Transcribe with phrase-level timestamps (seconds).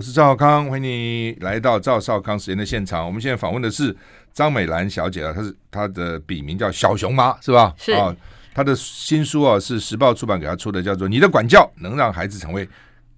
[0.00, 3.04] 我是赵少康，欢迎你来到赵少康时间的现场。
[3.04, 3.94] 我们现在访问的是
[4.32, 7.74] 张美兰小姐啊，她是她的笔名叫小熊妈，是吧？
[7.76, 8.16] 是啊，
[8.54, 12.66] 她的新书啊是时报出版给她出的，叫做《你的管教能让孩子成为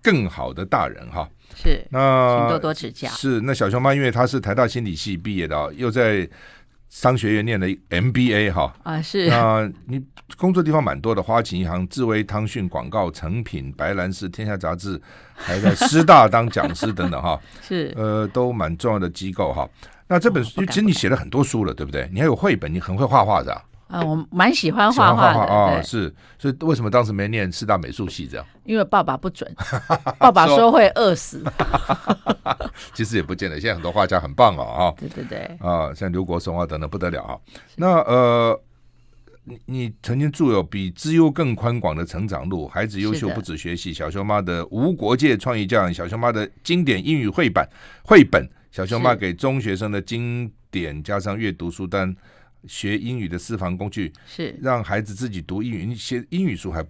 [0.03, 1.29] 更好的大人》哈。
[1.55, 3.09] 是，那请多多指教。
[3.11, 6.29] 是，那小熊妈因为她是台大心理系毕业的啊，又在。
[6.93, 9.99] 商学院念的 MBA 哈啊是啊，你
[10.37, 15.01] 工作地方蛮多的，花旗银行、智威汤讯广告、成品、白兰氏、天下杂志，
[15.35, 19.67] 还在师大当讲师等等哈， 是呃都蛮重要的机构哈。
[20.07, 22.07] 那这本书其实你写了很多书了，对不对？
[22.13, 23.55] 你还有绘本，你很会画画的。
[23.55, 23.63] 啊，
[24.01, 28.47] 我蛮喜欢画画的啊，是，所以为什么当时没念四大美术系这样？
[28.65, 29.55] 因为爸爸不准，
[30.19, 31.45] 爸爸说会饿死。
[32.95, 37.39] 其实也不见得，现在很多画家很棒哦，啊，对对对，啊，像刘国松啊等等不得了啊。
[37.77, 38.59] 那呃，
[39.45, 47.69] 你你曾经著有《比资优更宽广的成长路》，孩子优秀不止学习，小熊妈的无国界创意教养，小熊妈的经典英语绘版
[48.05, 52.15] 绘本，小熊妈给中学生的经典加上阅读书单。
[52.67, 56.85] 学英语的私房工具是让孩子自己读英语，你写英语书还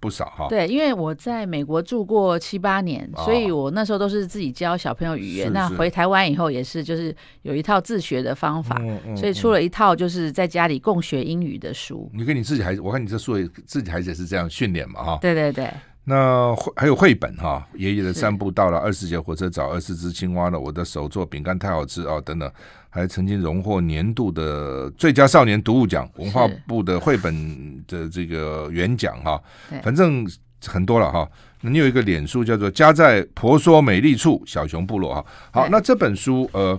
[0.00, 0.48] 不少哈。
[0.48, 5.52] 对，因为我在美国住过七八年，哦，所以我那时候都是自己教小朋友语言。
[5.52, 12.10] 那回台湾以后也是，就是有一套自学的方法，嗯嗯，所以出了一套就是在家里共学英语的书。
[12.12, 15.18] 你跟你自己孩子，我看你这书也自己孩子也是这样训练嘛哈。
[15.22, 15.70] 对对对。
[16.06, 22.50] 那还有绘本哈，爷爷的散步到了二十节火车找二十只青蛙了，我的手做饼干太好吃哦，等等，
[22.90, 29.42] 还曾经荣获年度的最佳少年读物奖，文化部的绘本的这个原奖哈，
[29.82, 30.26] 反正
[30.66, 31.26] 很多了哈。
[31.62, 36.78] 那你有一个脸书叫做家在婆娑美丽处小熊部落哈，好，那这本书呃，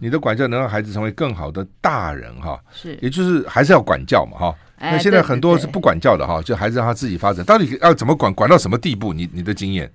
[0.00, 4.54] 你的管教能让孩子成为更好的大人哈，是，也就是还是要管教嘛哈。
[4.78, 9.12] 那现在很多是不管教的哈，就孩子让他自己发展，到底要怎么管，管到什么地步？
[9.12, 9.90] 你你的经验？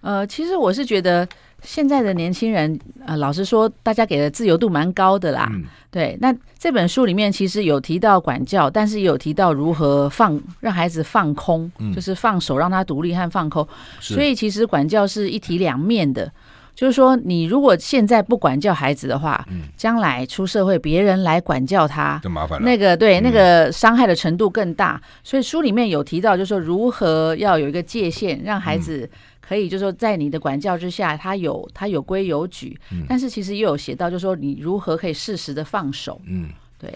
[0.00, 1.26] 呃，其实我是觉得
[1.62, 5.48] 现在的年轻人，呃，老实说，大家给的自由度蛮高的啦。
[5.52, 13.66] 嗯、对，那这本书里面其实有提到管教，但是也有提到如何放让孩子放空，嗯、就是放手让他独立和放空。
[13.98, 16.30] 所以其实管教是一体两面的。
[16.74, 22.64] 就是说，你如果现在不管教孩子的话，嗯，将来出社会，别人来管教他，就麻烦了。
[22.64, 25.00] 那个对，那个伤害的程度更大。
[25.22, 29.08] 所以书里面有提到，就是说如何要有一个界限，让孩子
[29.40, 32.76] 可以，就是说在你的管教之下，他有他有规有矩。
[33.08, 36.20] 但是其实也有写到，就是说你如何可以适时的放手。
[36.26, 36.48] 嗯，
[36.78, 36.92] 对。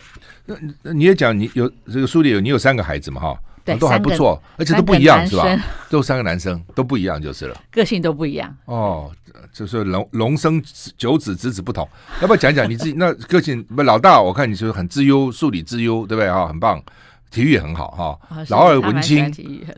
[0.82, 3.20] 那你也讲，你有这个书里有你有三个孩子嘛？
[3.20, 3.38] 哈。
[3.76, 5.44] 都还不错，而且 都不一样，是吧？
[5.90, 8.54] 都三个男生都不一样就是了，个性都不一样。
[8.66, 9.10] 哦，
[9.52, 10.62] 就是龙龙生
[10.96, 11.86] 九子，子子不同。
[12.20, 12.94] 要不要讲讲你自己？
[12.98, 16.28] 那个性不老大，我看你就是很自优，数理自优，对不对？
[16.28, 16.82] 啊，很棒，
[17.30, 18.44] 体育也很好哈。
[18.48, 19.32] 老二文青，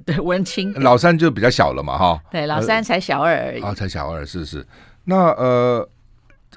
[0.05, 0.73] 对文青。
[0.75, 2.21] 老三就比较小了嘛，哈。
[2.31, 3.63] 对，老三才小二而已。
[3.63, 4.67] 啊，才小二，是是。
[5.05, 5.89] 那呃。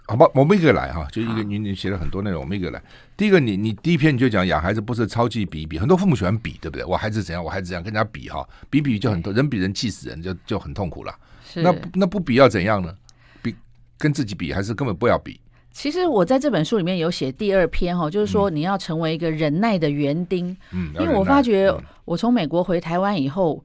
[0.06, 2.82] 好吧，我们一个来哈，就一个你你写了很多内容，我们一个来。
[3.16, 6.84] 第一个，你你第一篇你就讲养孩子不是超级比比，很多父母喜欢比，对不对？
[6.84, 11.16] 我孩子怎样，我孩子怎样，跟人家比哈，比比就很多人比人气死人，就就很痛苦了。
[11.56, 12.94] 那那不比要怎样呢？
[13.42, 13.56] 比
[13.98, 15.40] 跟自己比，还是根本不要比？
[15.72, 20.56] 其实我在这本书里面有写第二篇哈，就是说你要成为一个忍耐的园丁。
[20.72, 23.64] 嗯，因为我发觉我从美国回台湾以后。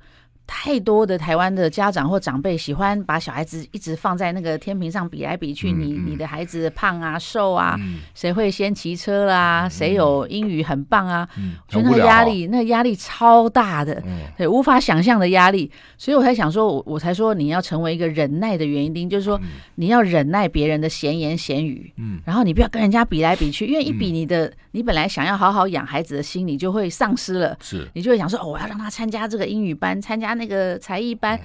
[0.50, 7.78] 太多的台湾的家长或长辈喜欢把小孩子一直放在那个天平上比来比去，你你的孩子胖啊瘦啊，
[8.14, 9.68] 谁会先骑车啦？
[9.68, 11.28] 谁有英语很棒啊？
[11.68, 14.02] 我觉得那个压力，那个压力超大的，
[14.38, 15.70] 对，无法想象的压力。
[15.98, 19.38] 所以我才想说，我我才说你要成为一个忍耐的原因，就是说
[19.74, 30.37] 你要忍耐别人的闲言闲语，嗯然后你不要跟人家比来比去，因为一比你的，你本来想要好好养孩子的心，你就会丧失了，是，你就会想说，哦，我要让他参加这个英语班，参加。
[30.38, 31.38] 那个才艺班，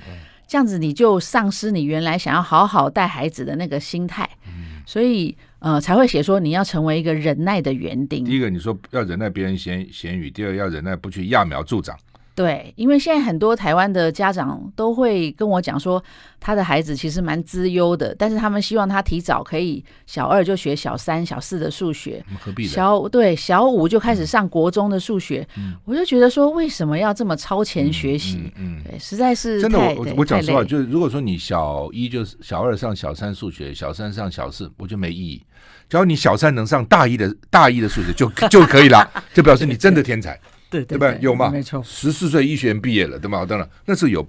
[0.47, 4.29] 这样子你就丧失你原来想要好好带孩子的那个心态，
[4.85, 8.23] 所以呃才会写说你要成为一个忍耐的园丁。
[8.23, 11.97] 第一个你说要忍耐别人闲闲语，第二个要忍耐不去揠苗助长。
[12.35, 16.03] 对，因为现在很多台湾的家长都会跟我讲说，
[16.39, 28.37] 他的孩子其实蛮资优的，但是他们希望他提早可以小二就学小三、小四的数学，何必小对小五就开始上国中的数学，嗯，我就觉得说为什么要这么超前学习？
[28.37, 29.77] 嗯，嗯，嗯，对，实在是真的。
[29.95, 35.43] 我我讲实话，就是如果说你小一就是小二上小三数学，小三上小四，我觉得没意义。
[35.87, 40.39] 只要你小三能上大一的大一的数学就就可以了， 就表示你真的天才。
[40.81, 41.17] 对对，对吧？
[41.21, 41.49] 有吗？
[41.49, 43.45] 没错，十四岁医学院毕业了，对吗？
[43.45, 44.25] 当然，那是有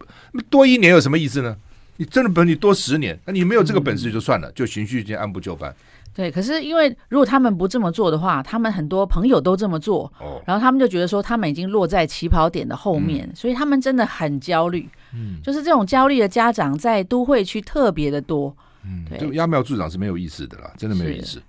[0.51, 1.57] 多一年有什么意思呢？
[1.97, 5.75] 你真的本你多十年，那你没有这个本事就算了，嗯、就循序渐进，按部就班。
[6.13, 14.89] 对，可是因为如果他们不这么做的话，他们很多朋友都这么做，哦、然后他们就觉得说他们已经落在起跑点的后面，嗯、所以他们真的很焦虑。
[15.13, 18.57] 嗯，就是这种焦虑的家长在都会区特别的多。
[18.85, 21.43] 嗯，对，就揠苗助长是没有意思的啦，真的没有意思。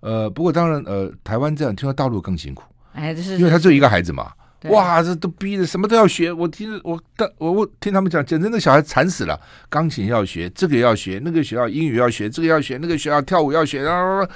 [0.00, 2.64] 呃，不过当然，呃，台湾这样，听说大陆更辛苦，
[2.94, 4.32] 哎，就是因为他只有一个孩子嘛，
[4.70, 6.32] 哇，这都逼的什么都要学。
[6.32, 9.38] 我听我但我我听他们讲，简直那小孩惨死了，
[9.68, 14.26] 钢琴要学，这个要学，那个学校英语要学，这个要学，那个学校跳舞要学啊，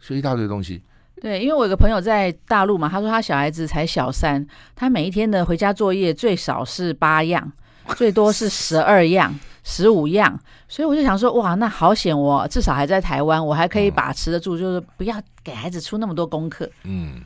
[0.00, 0.82] 学一大堆东西。
[1.20, 7.52] 对，因为我有个朋友在大陆嘛，他说他小孩子才小三，他每一天的回家作业最少是八样，
[7.96, 9.34] 最多是十二样。
[9.64, 12.18] 十五样，所以我就想说，哇，那好险！
[12.18, 16.66] 我至少还在台湾，我还可以把持得住，嗯、就是不要给孩子出那么多功课。
[16.84, 17.16] 嗯，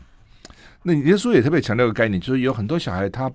[0.83, 3.31] 那你的书也特别强调一个概念，就是有很多小孩他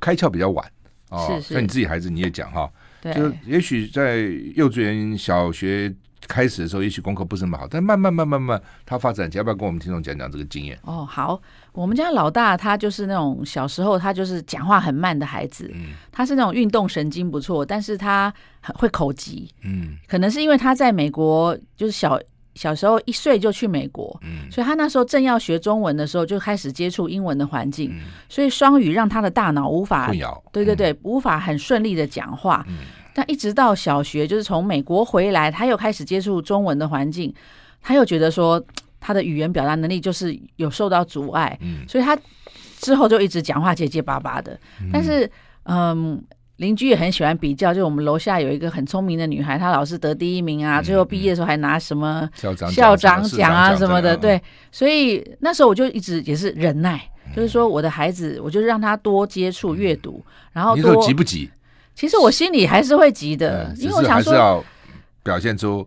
[0.00, 0.64] 开窍比较晚。
[1.08, 2.70] 啊，像、哦、你自己孩子你也讲哈，
[3.00, 4.20] 对，就也许在
[4.54, 5.94] 幼稚园、小学。
[6.28, 10.78] 开始的时候，也许功课不是那么好，但慢慢慢慢慢，他发展，要不要跟我们听众讲讲这个经验？
[10.84, 22.16] 哦，好，我们家老大他就是那种小时候他就是讲话很慢的孩子，嗯，他是那种运动神经不错，但是他很会口急，嗯，可能是因为他在美国，就是小
[22.54, 30.10] 小时候一岁就去美国，嗯，所以他那时候正要学中文的时候，就开始接触英文的环境，嗯，所以双语让他的大脑无法，
[30.52, 32.78] 对对对，嗯，无法很顺利的讲话，嗯。
[33.14, 37.30] 但一直到小学，就是从美国回来，他又开始接触中文的环境，
[37.82, 38.62] 他又觉得说
[39.00, 42.18] 他的语言表达能力就是有受到阻碍，嗯，所以他
[42.78, 44.58] 之后就一直讲话结结巴巴的。
[44.90, 45.30] 但是，
[45.64, 46.24] 嗯，
[46.62, 52.54] 邻居也很喜欢比较，就我们楼下有一个很聪明的女孩，她老是得第一名啊，最后毕业的时候还拿什么校
[52.96, 54.40] 长奖啊什么的，对。
[54.70, 57.02] 所以那时候我就一直也是忍耐，
[57.34, 61.50] 就是说我的孩子，我就让他多接触阅读，然后多急不急？
[61.96, 64.64] 其实我心里还是会急的，嗯、因为我想说要
[65.24, 65.84] 表现出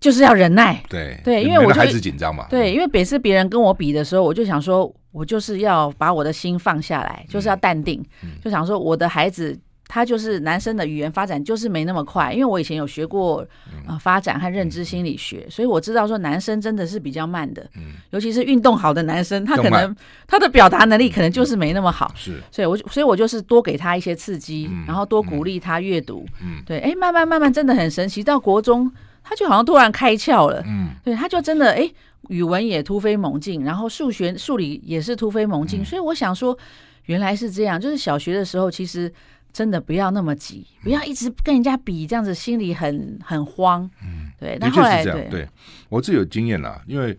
[0.00, 0.82] 就是要忍耐。
[0.88, 2.46] 对对，因为我孩子紧张嘛。
[2.48, 9.54] 对，因为每次别人跟我比的时候，我就想说，我就是要把我的心放下来，就是要淡定，嗯、就想说我的孩子。
[9.86, 13.46] 他就是男生的语言发展就是没那么快，因为我以前有学过
[13.86, 17.68] 呃发展和认知心理学，所以我知道说男生真的是比较慢的，
[18.10, 19.94] 尤其是运动好的男生，他可能
[20.26, 28.90] 他的表达能力可能就是没那么好，是，所以我所以我就是多给他一些刺激，然后多鼓励他阅读，嗯，对，哎，慢慢慢慢真的很神奇，到国中
[29.22, 31.88] 他就好像突然开窍了，嗯，对，他就真的哎
[32.28, 36.56] 语文也突飞猛进，然后数学数理也是突飞猛进，所以我想说
[37.04, 39.12] 原来是这样，就是小学的时候其实。
[39.54, 43.88] 真的不要那么急，不要一直跟人家比，这样子心里很很慌。
[44.02, 44.58] 嗯，对。
[44.60, 45.48] 那后来，对，对
[45.88, 47.16] 我自己有经验啦，因为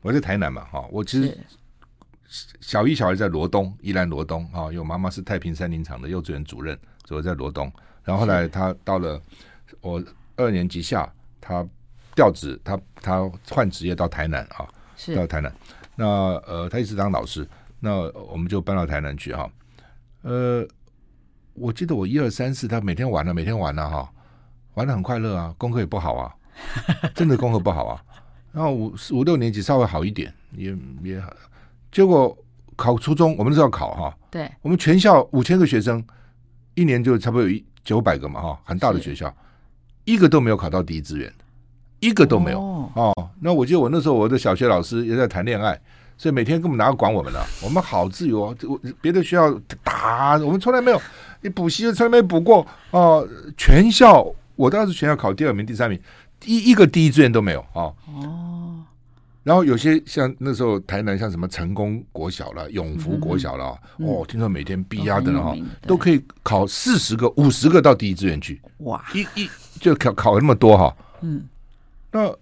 [0.00, 1.36] 我在台南嘛，哈，我其实
[2.60, 7.70] 小一、小二在罗东，宜兰罗东，啊，因为我妈妈是太平山林场的幼稚园主任，所以我在罗东。
[8.04, 9.20] 然后后来他到了
[9.80, 10.00] 我
[10.36, 11.66] 二年级下，他
[12.14, 14.68] 调职，他他换职业到台南啊，
[15.16, 15.52] 到台南。
[15.96, 16.06] 那
[16.46, 17.44] 呃，他一直当老师，
[17.80, 19.50] 那我们就搬到台南去哈，
[20.22, 20.64] 呃。
[21.54, 24.10] 我记得我一二三四，他每天玩了，每天玩了哈，
[24.74, 26.32] 玩的很快乐啊，功课也不好啊，
[27.14, 28.02] 真的功课不好啊。
[28.52, 31.22] 然后五五六年级稍微好一点，也也，
[31.90, 32.36] 结果
[32.76, 36.02] 考初中，我们是要考哈，对，我们全校五千个学生，
[36.74, 39.34] 一年就差不多有一九百个嘛哈，很大的学校，
[40.04, 41.32] 一个都没有考到第一志愿，
[42.00, 42.60] 一个都没有
[42.94, 43.30] 哦。
[43.40, 45.78] 那我记得我那时候我的小学老师也在谈恋爱。
[46.18, 47.40] 所以每天根本哪有管我们呢？
[47.64, 48.54] 我们好自由啊！
[48.68, 49.50] 我别的学校
[49.82, 51.02] 打我们，从来没有
[51.42, 53.28] 你补习，从来没补过哦。
[53.56, 56.00] 全校我当时全校考第二名、第三名，
[56.44, 57.92] 一一个第一志愿都没有啊。
[58.06, 58.82] 哦。
[59.42, 65.54] 然后有些像那时候台南像什么成功国小了、永福国小了，哦，听说每天逼压的哈，
[65.86, 68.60] 都可以考四十个、五十个到第一志愿去。
[68.78, 69.04] 哇！
[69.12, 69.50] 一一
[69.80, 70.96] 就考考那么多哈。
[71.20, 71.42] 嗯。
[72.10, 72.32] 那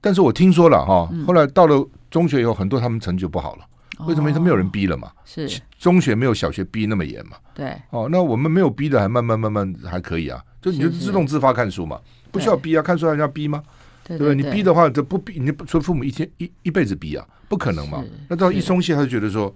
[0.00, 1.88] 但是我听说了哈，后来到了。
[2.10, 3.64] 中学以后很多他们成绩就不好了，
[4.06, 4.30] 为什么？
[4.32, 5.10] 他没有人逼了嘛。
[5.24, 7.36] 是中学没有小学逼那么严嘛。
[7.54, 7.74] 对。
[7.90, 10.42] 哦，那我们没有逼的，还慢慢慢慢还可以啊。
[10.60, 11.98] 就你就自动自发看书嘛，
[12.30, 12.82] 不需要逼啊。
[12.82, 13.62] 看书还要逼吗？
[14.04, 14.34] 对不对？
[14.34, 18.04] 你逼的话，这不逼，你说父母一天一一辈子逼啊，不可能嘛。
[18.28, 19.54] 那到一松懈，他就觉得说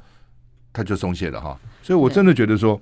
[0.73, 1.59] 他就松懈了哈。
[1.83, 2.81] 所以我真的觉得说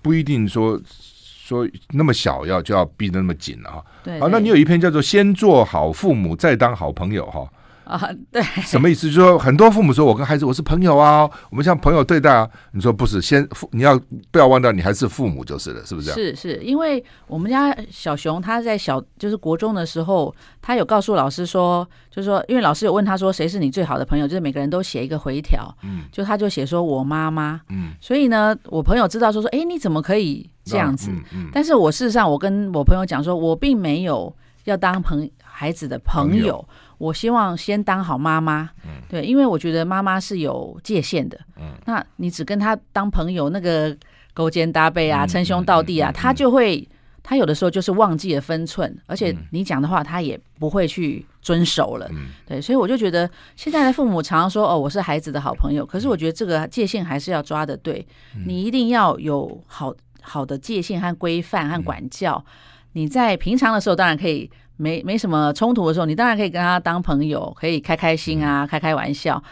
[0.00, 3.84] 不一定说说那么小要就要逼得那么紧了哈。
[4.04, 4.18] 对。
[4.20, 7.50] 啊，那你有一篇叫做《先做好父母，再当好朋友》哈。
[7.90, 9.10] 啊，对，什么意思？
[9.10, 12.48] 就是说很多父母说，我跟孩子我是朋友啊，我们像朋友对待啊。
[12.72, 16.12] 你说不是，先父你要不要忘掉你还是父母就是了，是不是？
[16.12, 20.32] 是是，因为我们家小熊他在小就是国中的时候，
[20.62, 31.10] 他有告诉老师说，就是说，因为老师有问他说谁是你最好的朋友，就是每个人都写一个回条，嗯，就他就写说我妈妈，嗯，所以呢，我朋友知道说说，哎，你怎么可以这样子？
[31.10, 34.32] 嗯嗯，但是我事实上我跟我朋友讲说，我并没有
[34.64, 36.40] 要当朋孩子的朋友。
[36.40, 36.68] 朋友
[37.00, 43.96] 我希望先当好妈妈，嗯，对，因为我觉得妈妈是有界限的，嗯，那你只跟她当朋友，那个
[44.34, 46.86] 勾肩搭背啊，称兄道弟啊，他就会
[47.22, 52.06] 他有的时候就是忘记了分寸，而且你讲的话他也不会去遵守了。
[52.12, 58.06] 嗯，对，所以我就觉得现在的父母常常说：“哦，我是孩子的好朋友。”可是我觉得这个界限还是要抓的对，
[58.46, 62.44] 你一定要有好好的界限和规范和管教。
[62.92, 64.50] 你在平常的时候当然可以
[64.80, 69.42] 没没什么冲突的时候，你当然可以跟他当朋友，可以开开心啊，开开玩笑。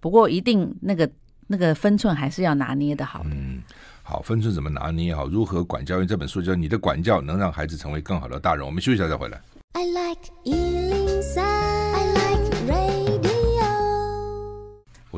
[0.00, 1.08] 不过一定那个
[1.48, 3.22] 那个分寸还是要拿捏的好。
[3.26, 3.62] 嗯。
[4.02, 5.26] 好，分寸怎么拿捏好？
[5.26, 5.96] 如何管教？
[5.96, 8.62] 因为这本书叫《你的管教能让孩子成为更好的大人》。
[8.66, 9.38] 我们休息一下再回来。
[9.74, 10.77] I like 103,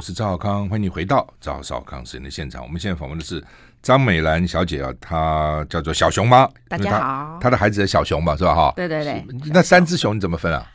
[0.01, 2.63] 我是赵少康，欢迎你回到赵少康时间的现场。
[2.63, 3.45] 我们现在访问的是
[3.83, 6.49] 张美兰小姐啊，她叫做小熊妈。
[6.71, 7.39] 大家好。
[7.39, 8.55] 她的孩子的小熊嘛，是吧？
[8.55, 8.73] 哈。
[8.75, 9.23] 对对对。
[9.53, 10.67] 那三只熊你怎么分啊？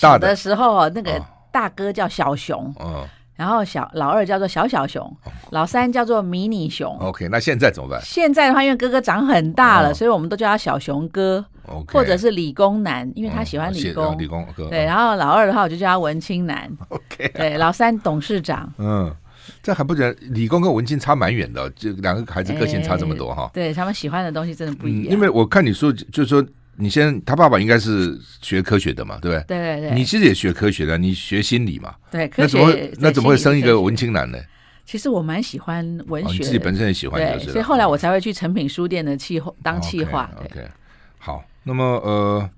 [0.00, 2.72] 大的时候，那个大哥叫小熊。
[2.78, 2.86] 嗯。
[2.86, 3.08] 哦
[3.40, 5.16] 然后小老二叫做小小熊，
[5.48, 6.94] 老三叫做迷你熊。
[6.98, 7.98] OK，那现在怎么办？
[8.04, 11.42] 现在的话，因为哥哥长很大了，哦、所以我们都叫他小熊哥
[11.90, 14.04] 或者是理工男，因为他喜欢理工。
[14.04, 14.68] 哦、理工哥。
[14.68, 16.70] 对，然后老二的话，我就叫他文青男。
[16.90, 18.70] OK，对，老三董事长。
[18.76, 19.10] 嗯，
[19.62, 23.50] 这还不觉得理工跟文青差蛮远的，这两个孩子个性差这么多哈、哦。
[23.54, 25.10] 对他们喜欢的东西真的不一样。
[25.10, 26.46] 嗯、因为我看你说，就是说。
[26.80, 29.44] 你先，他爸爸应该是学科学的嘛，对不对？
[29.46, 29.94] 对对对。
[29.94, 31.94] 你其实也学科学的，你学心理嘛。
[32.10, 32.58] 对，科学。
[32.58, 34.38] 那怎么会那怎么会生一个文青男呢？
[34.86, 37.52] 其实我蛮喜欢文学、自己本身也喜欢，就是。
[37.52, 40.28] 所以后来我才会去诚品书店的企划当企划。
[40.40, 40.68] Okay, OK，
[41.18, 41.44] 好。
[41.62, 42.50] 那么呃，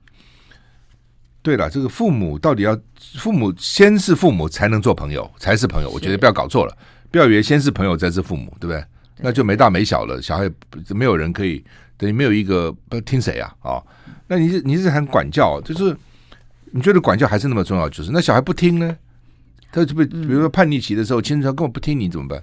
[1.43, 2.79] 对了，这个父母到底要
[3.19, 5.91] 父母先是父母才能做朋友，才是朋友。
[5.91, 6.75] 我觉得不要搞错了，
[7.11, 8.81] 不要以为先是朋友再是父母，对不对？
[9.17, 10.49] 对那就没大没小了，小孩
[10.89, 11.63] 没有人可以。
[11.97, 13.55] 等于没有一个不听谁啊？
[13.61, 13.87] 啊、哦，
[14.27, 15.97] 那你是你是很管教，就是
[16.73, 17.89] 你觉得管教还是那么重要？
[17.89, 18.97] 就是那小孩不听呢？
[19.71, 22.43] 他就被比如说叛逆期的时候，亲生根本不听你怎么办？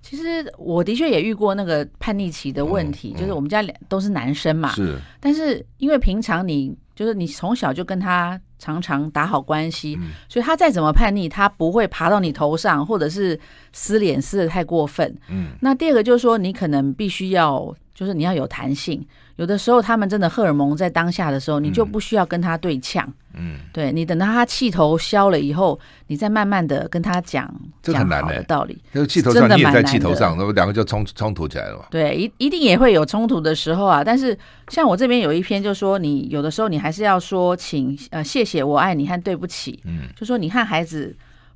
[0.00, 0.22] 其实
[0.56, 13.38] 我的确也遇过那个叛逆期的问题，就是我们家两都是男生嘛，是，但是因为平常你就是你从小就跟他常常打好关系，嗯、所以他再怎么叛逆，他不会爬到你头上，或者是
[13.72, 15.12] 撕脸撕的太过分。
[15.28, 17.74] 嗯，那第二个就是说，你可能必须要。
[17.98, 23.12] 就是你要有弹性，有的时候他们真的荷尔蒙在当下的时候，你就不需要跟他对呛。
[23.34, 25.76] 嗯，对，你等到他气头消了以后，
[26.06, 27.52] 你再慢慢的跟他讲
[27.82, 28.80] 讲好的道理。
[28.94, 31.86] 就气头上，你也在气头上，那么两个就冲冲突起来了嘛。
[31.90, 34.04] 对，一一定也会有冲突的时候啊。
[34.04, 34.38] 但是
[34.68, 39.80] 像我这边有一篇，就说你有的时候你还是要说请呃谢谢我爱你和对不起。
[39.86, 41.12] 嗯，就说你和孩子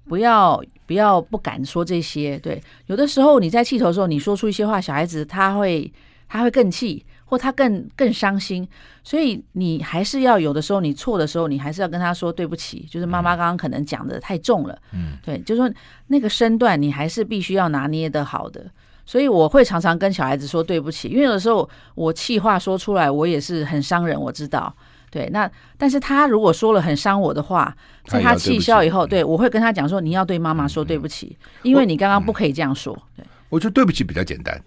[0.08, 2.36] 不要不要不敢说这些。
[2.40, 5.88] 对，有的时候你在气头的时候，你说出一些话，小孩子他会。
[6.32, 8.66] 他会更气，或他更更伤心，
[9.04, 12.86] 所以你还是要有的时候，你错的时候，你还是要跟他说对不起。
[12.90, 15.70] 就是妈妈刚刚可能讲的太重了，嗯，对，就是说
[16.06, 18.64] 那个身段你还是必须要拿捏的好的。
[19.04, 24.74] 所以我会常常跟小孩子说对不起，因为有的时候我气话说出来，我也是很伤人，我知道。
[25.10, 32.96] 对，那但是他如果说了很伤我的话，在他气消以后，对，我会跟他讲说，你要对妈妈说对不起，因为你刚刚不可以这样说。
[33.14, 34.58] 对，我觉得对不起比较简单，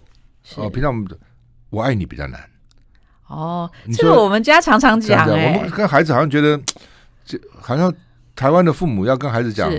[0.54, 1.04] 哦，平常我们。
[1.70, 2.40] 我爱你比较难
[3.26, 6.60] 哦，这个我们家常常讲哎，我们跟孩子好像觉得，
[7.24, 7.92] 这好像
[8.34, 9.70] 台湾的父母要跟孩子讲。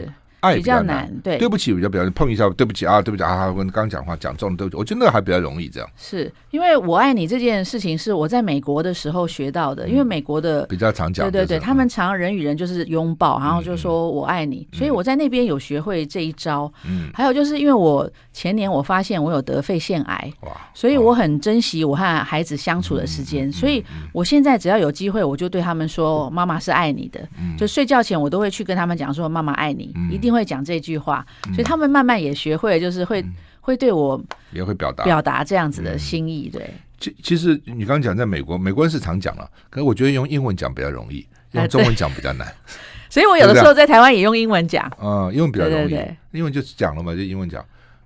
[0.48, 5.89] 爱比较难，对，对不起比较比较碰一下，对不起啊，对不起啊，我刚讲话讲重了，对不起，我觉得那个还比较容易这样。
[5.98, 16.72] 是因为我爱你这件事情是我在美国的时候学到的，因为美国的比较常讲，对对对，他们常人与人就是拥抱，然后就说我爱你，所以我在那边有学会这一招。
[16.86, 27.27] 嗯，还有就是因为我前年我发现我有得肺腺癌，哇，所以我很珍惜我和孩子相处的时间，所以我现在只要有机会，我就对他们说妈妈是爱你的，
[27.58, 30.27] 就睡觉前我都会去跟他们讲说妈妈爱你，一定。
[30.27, 36.50] 会讲这句话，所以他们慢慢也学会，就是会、嗯、会对我也会表达表达这样子的心意。
[36.50, 42.48] 对，其其实你刚刚讲在美国，美国人是常讲了，可是我觉得用英文讲比较容易，用中文讲比较难。
[43.10, 47.63] 所以我有的时候在台湾也用英文讲，啊、嗯，英文比较容易，对对对，英文就讲了嘛，就英文讲，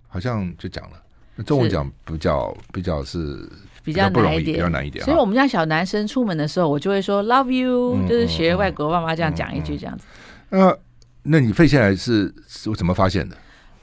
[0.07, 0.91] 好像就讲了。
[1.35, 3.49] 那中文讲比较比较是
[3.83, 5.03] 比较难一点，比较难一点。
[5.03, 10.05] 所以我们家小男生出门的时候，我就会说 “love you”，、嗯、就是学外国爸妈这样讲一句这样子。
[10.49, 10.61] 嗯。
[10.61, 10.77] 嗯嗯
[11.23, 13.37] 那你肺腺癌是是怎么发现的？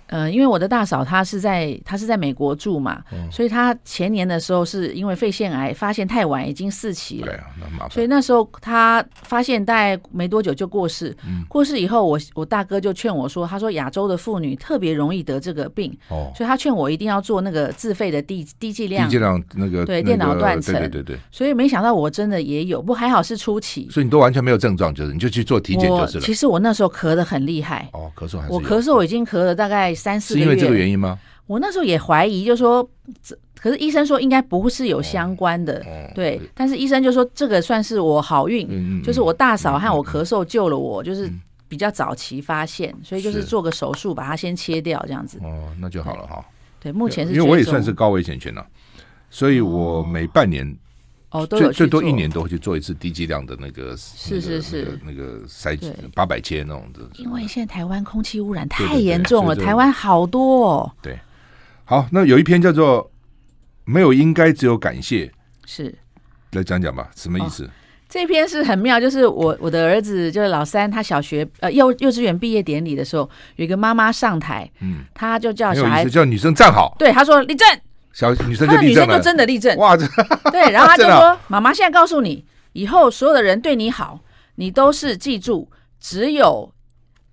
[0.09, 7.27] 呃，因为我的大嫂她是在她是在美国住嘛，嗯、所以她前年的时候是因为肺腺癌发现太晚，已经四期了。
[7.27, 7.91] 对啊，那麻烦。
[7.91, 11.15] 所以那时候她发现大概没多久就过世。
[11.27, 21.19] 嗯、过世以后我，我我大哥就劝我说：“他说亚洲的妇女特别容易得这个病，哦，所以他劝我一定要做那个自费的低低剂量低剂量那个对电脑断层，对对对对。
[21.31, 23.87] 所以没想到我真的也有，不还好是初期。
[23.91, 26.25] 所以你都完全没有症状，就是你就去做体检就是了。
[26.25, 29.95] 其实我那时候咳的很厉害，哦，咳嗽还是我咳嗽已经咳了大概。
[29.99, 30.45] 三四个月。
[30.45, 31.19] 是因为这个原因吗？
[31.47, 32.89] 我那时候也怀疑，就是说，
[33.59, 36.37] 可是医生说应该不是有相关的，哦、对。
[36.37, 41.31] 对但是医生就说这个算是我好运，嗯、就是我大嫂和我咳嗽救了我，嗯、就是
[41.67, 45.39] 比较早期发现，嗯、所以就是做个手术把它先切掉这样子。
[45.43, 46.45] 哦，那就好了哈。
[46.81, 48.65] 对，目前是因为我也算是高危险群了，
[49.31, 50.77] 所以我每半年。
[51.31, 55.79] 哦，最最多一年都会去做一次低剂量的那个，是是是，那个筛
[56.15, 57.01] 八百千那种的。
[57.17, 60.67] 因为现在台湾空气污染太严重了，台湾好多。
[60.67, 60.93] 哦。
[61.03, 61.19] 对，
[61.85, 63.11] 好，那有一篇叫做
[63.85, 65.31] “没有应该，只有感谢”，
[65.67, 65.95] 是
[66.53, 67.65] 来讲讲吧，什么意思？
[67.65, 67.71] 哦，
[68.09, 77.69] 这篇是很妙，就是我我的儿子就是老三，他小学呃幼幼稚园毕业典礼的时候，有一个妈妈上台，嗯，他就叫小孩叫女生站好，对，他说立正。
[78.13, 78.75] 小女生就
[79.21, 79.97] 真的立正哇！
[80.51, 84.21] 对，然后他就说：“妈妈现在告诉你，以后所有的人对你好，
[84.57, 86.73] 你都是记住，只有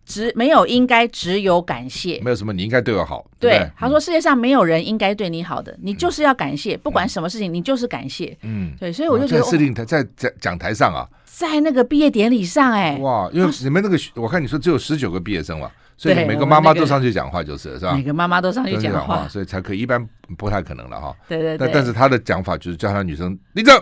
[0.05, 2.21] 只没有应该，只有感谢。
[2.23, 3.25] 没有什么你应该对我好。
[3.39, 8.37] 对，他说世界上没有人应该对你好的，你就是要感谢，不管什么事情，你就是感谢。
[8.43, 17.93] 嗯，对，所以我就觉得，司令台在在讲台上啊，在那个毕业典礼上，哎，哇，因为你们那个我看你说只有十九个毕业生嘛。”所以每个妈妈都上去讲话，就是、那个、是吧？
[17.93, 19.79] 每个妈妈都上去讲话，话，所以才可以。
[19.79, 20.05] 一般
[20.37, 21.15] 不太可能了哈。
[21.27, 21.57] 对对对。
[21.57, 23.81] 但但是他的讲法就是叫他女生立正。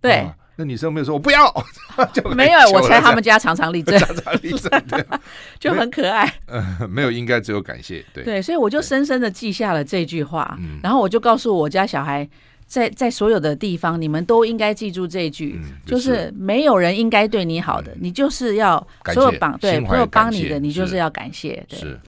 [0.00, 0.30] 对。
[0.54, 1.50] 那女生没有说“我不要”，
[2.12, 2.60] 就没有。
[2.72, 5.02] 我猜他们家常常立正，常常立正，对，
[5.58, 6.30] 就很可爱。
[6.46, 8.04] 呃，没有应该，只有感谢。
[8.12, 12.28] 对对，所以我就深深的记下了这句话，然后我就告诉我家小孩。
[12.72, 21.62] 在在所有的地方，你们都应该记住这一句，嗯、就是，没有人应该对你好的，嗯、你就是要所有帮对所有帮你的，你就是要感谢。
[21.68, 22.00] 对是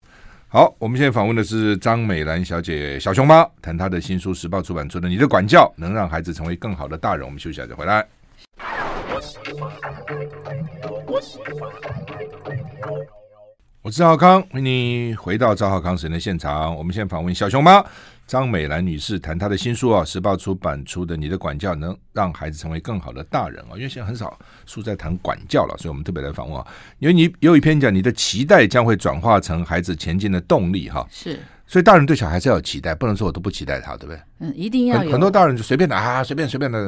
[0.48, 7.22] 好，我们现在访问的是张美兰小姐，小熊猫，谈她的新书，时报出版出的《你的管教能让孩子成为更好的大人》。
[7.26, 8.06] 我们休息一下再回来。
[13.84, 16.74] 我是赵浩康，欢迎你回到赵浩康时间的现场。
[16.74, 17.84] 我们现在访问小熊猫。
[18.26, 26.66] 张美兰女士谈她的新书啊，时报出版出的《你的管教能让孩子成为更好的大人》啊，因为现在很少书在谈管教了，所以我们特别来访问啊，
[26.98, 34.18] 因为你有一篇讲你的期待将会转化成孩子前进的动力哈，是，所以大人对小孩是要有期待，不能说我都不期待他，对不对？
[34.38, 35.12] 嗯，一定要有。
[35.12, 36.78] 很多大人就随便的啊，随便随便的。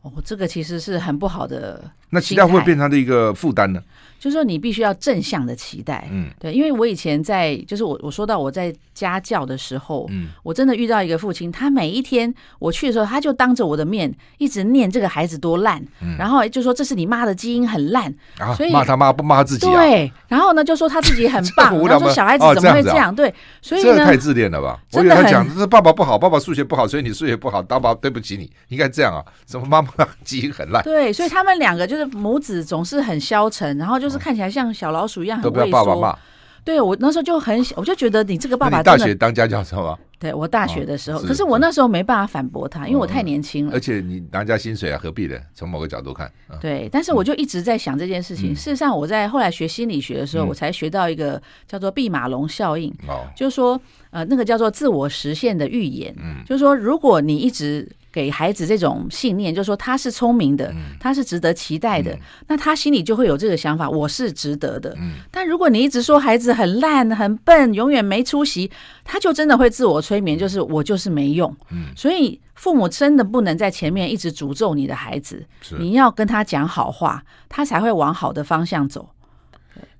[0.00, 1.84] 哦，这个其实是很不好的。
[2.08, 3.82] 那期待会变成他的一个负担呢？
[4.26, 23.14] 就是说，你必须要正向的期待，嗯，对，因为我以前在，就是我我说到我在家教的时候，嗯，我真的遇到一个父亲，他每一天我去的时候，他就当着我的面一直念这个孩子多烂，嗯，然后就说这是你妈的基因很烂，啊，所以骂他妈不骂自己，对，然后呢就说他自己很棒， 然后说小孩子怎么会这样？
[23.14, 24.76] 对，所以呢，太自恋了吧？
[24.90, 29.22] 我跟他讲，这是爸爸不好，爸爸数学不好，所以你数学不好，爸爸对不起你，应该这样啊？
[29.46, 29.88] 什么妈妈
[30.24, 30.82] 基因很烂？
[30.82, 34.86] 对，所以他们两个就是母子总是很消沉，然后就是看起来像小。
[34.96, 36.18] 老鼠一样很畏缩，都不要爸爸骂。
[36.64, 38.82] 对，我那时候就很小，我就觉得你这个爸爸。
[38.82, 39.98] 大学当家教是吧？
[40.18, 43.72] 对，我大学的时候，可是我那时候没办法反驳他，因为我太年轻了。
[43.74, 45.36] 而且你拿家薪水啊，何必呢？
[45.54, 46.88] 从某个角度看，对。
[46.90, 48.56] 但是我就一直在想这件事情。
[48.56, 52.90] 事实上，我在后来学心理学的时候，我才学到一个叫做毕马龙效应。
[53.06, 53.78] 哦，就是说，
[54.10, 56.14] 呃，那个叫做自我实现的预言。
[56.18, 57.86] 嗯，就是说，如果你一直。
[58.16, 64.96] 给孩子这种信念，就是说他是聪明的，他是值得期待的，那他心里就会有这个想法，我是值得的。
[65.30, 68.70] 但如果你一直说孩子很烂、很笨、永远没出息，
[69.04, 71.54] 他就真的会自我催眠，就是我就是没用。
[71.94, 75.46] 所以父母真的不能在前面一直诅咒你的孩子，
[75.78, 79.10] 你要跟他讲好话，他才会往好的方向走。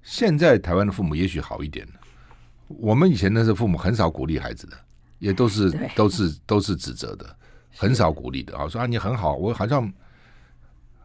[0.02, 1.86] 现在台湾的父母也许好一点，
[2.68, 4.76] 我们以前那时候父母很少鼓励孩子的，
[5.18, 7.36] 也都是都是都是指责的。
[7.76, 9.92] 很少鼓励的啊，说啊你很好，我好像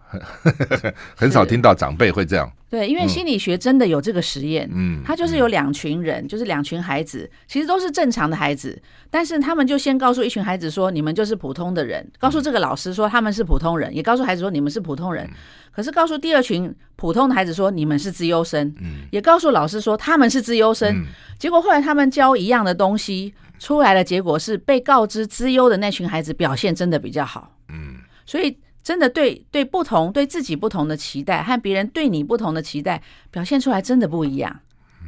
[0.07, 0.21] 很
[1.15, 2.51] 很少听到长辈会这样。
[2.69, 15.29] 对，因为心理学真的有这个实验，嗯，他就是有两群人，就是两群孩子，其实都是正常的孩子，但是他们就先告诉一群孩子说，你们就是普通的人，告诉这个老师说他们是普通人，也告诉孩子说你们是普通人，
[15.73, 21.05] 可是告诉第二群普通的孩子说你们是资优生，嗯，也告诉老师说他们是资优生，
[21.38, 23.34] 结果后来他们教一样的东西。
[23.62, 34.62] 出来的结果是被告知资优的那群孩子表现真的比较好，嗯，所以真的对对不同对自己不同的期待和别人对你不同的期待表现出来真的不一样。
[35.04, 35.06] 嗯，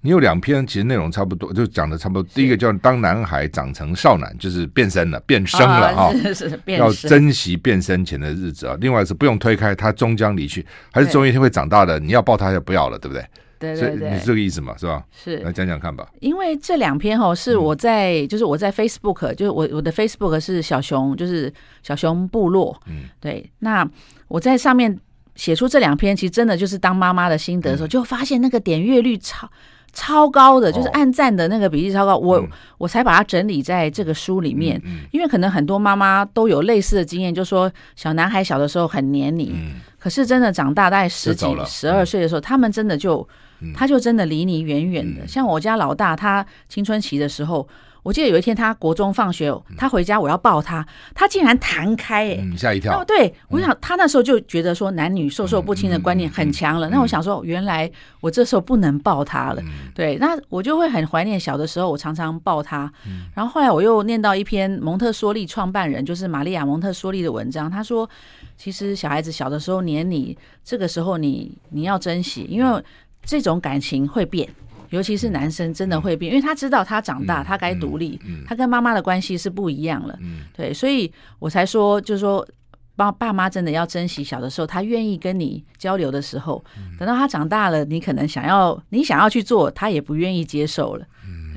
[0.00, 2.22] 你有两篇其实内容差不多，就讲的差不多。
[2.34, 6.10] 第一个叫当男孩长成少男，就是变身了，变声了啊，
[6.78, 8.74] 要珍惜变身前的日子啊。
[8.80, 13.22] 另外是不用推开他终将离去，还是总有一天会长大的，你要抱他就不要了，对不对？
[13.62, 14.76] 对对对，你是这个意思嘛？
[14.76, 15.04] 是吧？
[15.10, 16.06] 是，来讲讲看吧。
[16.20, 22.76] 因为这两篇哦是我在，嗯、就是我在 Facebook，就是我我的 Facebook 是小熊，就是小熊部落。
[22.86, 23.48] 嗯，对。
[23.60, 23.88] 那
[24.28, 24.98] 我在上面
[25.36, 29.48] 写出这两篇，其实真的就是当妈妈的心得的时候，嗯、就发现那个点阅率超
[29.94, 32.16] 超高的，就是按赞的那个比例超高。
[32.16, 32.48] 我、嗯、
[32.78, 43.28] 我才把它整理在这个书里面，嗯嗯、因为可能很多妈妈都有类似的经验，就说小男孩小的时候很黏你，嗯、可是真的长大大概十几、十二岁的时候，他们真的就，嗯、
[43.74, 45.22] 他就真的离你远远的。
[45.22, 47.68] 嗯、像我家老大，他青春期的时候。
[48.04, 53.04] 我记得有一天，他国中放学，他回家，我要抱他，他竟然弹开，哎，吓一跳。
[53.04, 56.88] 对，我想他那时候就觉得说男女授受不亲的观念很强了。
[56.88, 57.88] 那我想说，原来
[58.20, 59.62] 我这时候不能抱他了。
[59.94, 62.92] 对，那我就会很怀念小的时候，我常常抱他。
[63.36, 68.10] 然后后来我又念到一篇蒙特梭利创办人，就是玛利亚蒙特梭利的文章，他说，
[68.56, 72.82] 其实小孩子小的时候黏你，这个时候你你要珍惜，因为
[73.24, 74.48] 这种感情会变。
[74.90, 80.18] 尤其是男生真的会变，因为他知道他长大，他该独立，他跟妈妈的关系是不一样了。
[80.54, 82.46] 对，所以我才说，就是说，
[82.94, 86.62] 爸爸妈真的要珍惜小的时候，他愿意跟你交流的时候。
[86.98, 91.06] 等到他长大了，你可能想要，你想要去做，他也不愿意接受了。
[91.26, 91.56] 嗯，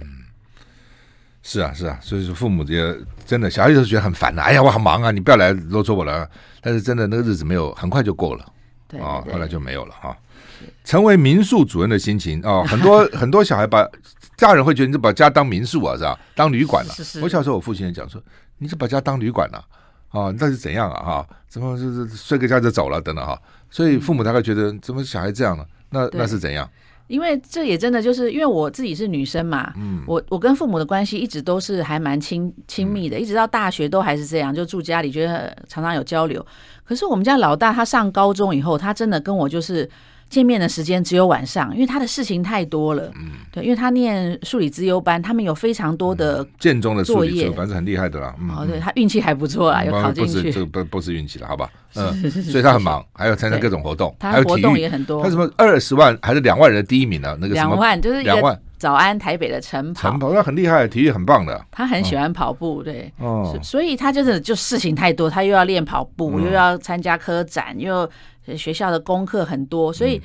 [1.44, 2.82] 是啊，是啊，所以说父母也
[3.26, 4.42] 真的，小孩子都觉得很烦的。
[4.42, 6.26] 哎呀，我好忙啊，你不要来啰嗦我了。
[6.62, 8.46] 但是真的那个日子没有很快就过了，
[8.88, 10.16] 对啊，后来就没有了哈。
[10.84, 13.88] 成为民宿主人的心情哦， 很多很多小孩把
[14.38, 16.20] 家人会觉得你是把家当民宿啊，是吧？
[16.36, 16.94] 当旅馆了。
[16.94, 17.22] 是是。
[17.22, 18.22] 我小时候我父亲也讲说，
[18.58, 19.64] 你是把家当旅馆了
[20.10, 20.34] 啊？
[20.38, 21.04] 那是怎样啊？
[21.04, 23.40] 哈，怎么就是睡个觉就走了等等哈？
[23.70, 25.66] 所以父母大概觉得怎么小孩这样了？
[25.90, 26.70] 那那是怎样？
[27.08, 36.44] 因为这也真的就是因为我自己是女生嘛，嗯，我我跟父母的关系一直都是还蛮亲亲密的，一直到大学都还是这样，就住家里，觉得常常有交流。
[36.84, 39.90] 可是我们家老大他上高中以后，他真的跟我就是。
[40.36, 43.10] 见面的时间只有晚上，因为他的事情太多了。
[43.16, 48.36] 嗯，对，因为他念数理资优班，他们有非常多的建中的数理资优班是很厉害的啦。
[48.50, 50.52] 哦，对他运气还不错啊，有考进去。
[50.52, 51.70] 这个不不是运气了，好吧？
[51.96, 55.24] 嗯，所以他很忙，还要参加各种活动，他活动也很多。
[55.24, 57.38] 他什么二十万还是两万人的第一名呢？
[57.40, 58.60] 那个两万就是两万。
[58.78, 61.66] 早安台北的晨跑，晨跑那很厉害，体育很棒的。
[61.72, 68.10] 他很喜欢跑步，对，哦，所以他就是就事情太多，他又要练跑步，又要参加科展，又
[68.56, 70.22] 学校的功课很多，所以。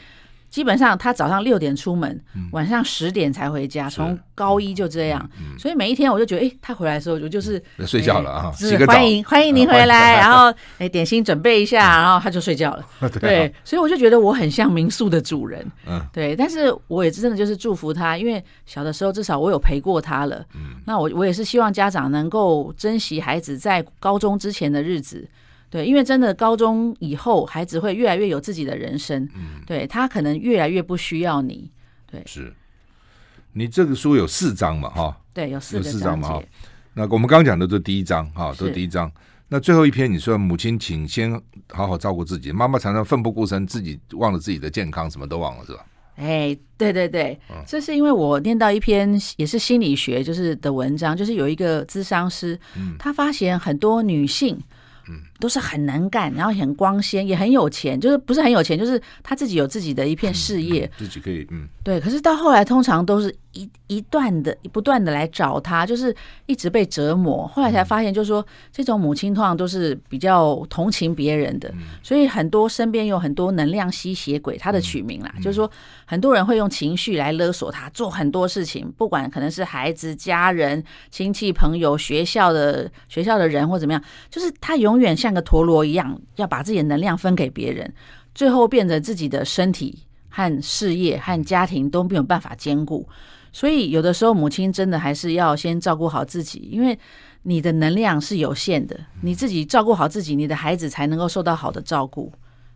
[0.50, 3.88] 基本上他早上六点出门，晚上十点才回家。
[3.88, 12.84] 从高一就这样，所以每一天我就觉得，哎，他回来的时候我就是睡觉了啊，是欢迎欢迎您回来，然后哎点心准备一下，然后他就睡觉了。
[13.20, 15.64] 对，所以我就觉得我很像民宿的主人。
[15.86, 20.44] 嗯，对，但是我也真的就是祝福他，因为小的时候至少我有陪过他了。
[20.54, 25.28] 嗯，那我我也是希望家长能够珍惜孩子在高中之前的日子。
[25.70, 29.22] 对，因为真的高中以后，孩子会越来越有自己的人生。
[29.36, 31.70] 嗯，对他可能越来越不需要你。
[32.10, 32.52] 对，是。
[33.52, 34.90] 你这个书有四章嘛？
[34.90, 36.28] 哈，对，有四有四章嘛？
[36.28, 36.42] 哈，
[36.94, 39.10] 那我们刚刚讲的都是第一章，哈，都是第一章。
[39.48, 41.32] 那最后一篇，你说母亲，请先
[41.68, 42.52] 好好照顾自己。
[42.52, 45.84] 妈妈常常奋不顾身，自己忘了自己的健康，什么都忘了，是吧？
[46.16, 54.60] 哎，对对对，这是因为我念到一篇也是心理学就是的文章，就是有一个咨商师，嗯他发现很多女性。
[55.40, 61.98] 嗯，都是很能干，然后很光鲜，也很有钱，就是不是很有钱，就是他自己有自己的一片事业，自己可以，嗯，对。
[61.98, 66.14] 可是到后来，通常都是一一段的不断的来找他，就是
[66.46, 67.46] 一直被折磨。
[67.48, 71.72] 后来才发现，就是说这种母亲通常都是比较同情别人的，
[72.02, 75.70] 所以很多身边有很多能量吸血鬼，他的取名啦，就是说
[76.04, 87.92] 很多人会用情绪来勒索他，做很多事情，不管可能是孩子、家人、亲戚、朋友、学校的学校的人或怎么样，就是他永远像个陀螺一样，要把自己的能量分给别人，
[88.34, 93.08] 最后变得自己的身体和事业和家庭都没有办法兼顾。
[93.52, 96.96] 所以有的时候，母亲真的还是要先照顾好自己，因为
[97.42, 102.32] 你的能量是有限的，你自己照顾好自己，你的孩子才能够受到好的照顾。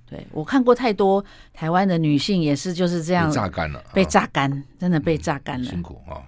[0.07, 6.21] 对，我看过太多台湾的女性也是就是这样，被榨干了，被榨干，真的被榨干了，辛苦啊。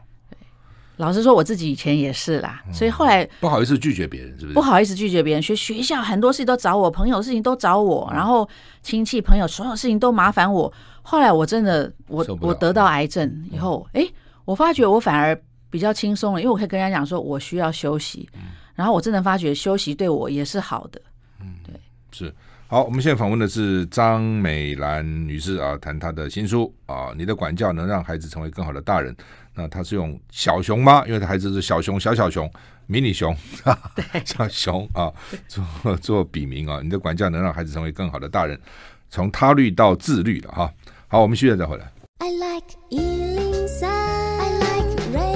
[0.97, 4.55] 老实说，我自己以前也是啦，所以后来不好意思拒绝别人，是不是？
[4.55, 8.49] 不好意思拒绝别人，学学校很多事情都找我，朋友的事情都找我，然后
[8.83, 10.73] 亲戚朋友所有事情都麻烦我。
[11.03, 14.09] 后来我真的，我我得到癌症以后，哎，
[14.45, 18.29] 我发觉我反而比较轻松了，因为我可以跟人家讲说我需要休息，
[18.75, 21.01] 然后我真的发觉休息对我也是好的。
[21.43, 21.75] 嗯，对，
[22.11, 22.35] 是
[22.69, 22.83] 好。
[22.83, 29.15] 我们现在访问的是张美兰女士啊，谈她的新书啊，你的管教能让孩子成为更好的大人。
[29.59, 31.03] 那他是用小熊吗？
[31.07, 32.49] 因为他孩子是小熊，小小熊，
[32.87, 33.35] 迷你熊，
[34.23, 35.11] 小熊啊，
[35.49, 36.81] 做做笔名啊。
[36.83, 38.61] 你的管教能让孩子成为更好的大人，
[39.09, 40.71] 从他律到自律了哈。
[41.09, 41.91] 好，我们现在再回来。
[42.19, 45.27] I like 103, I like radio。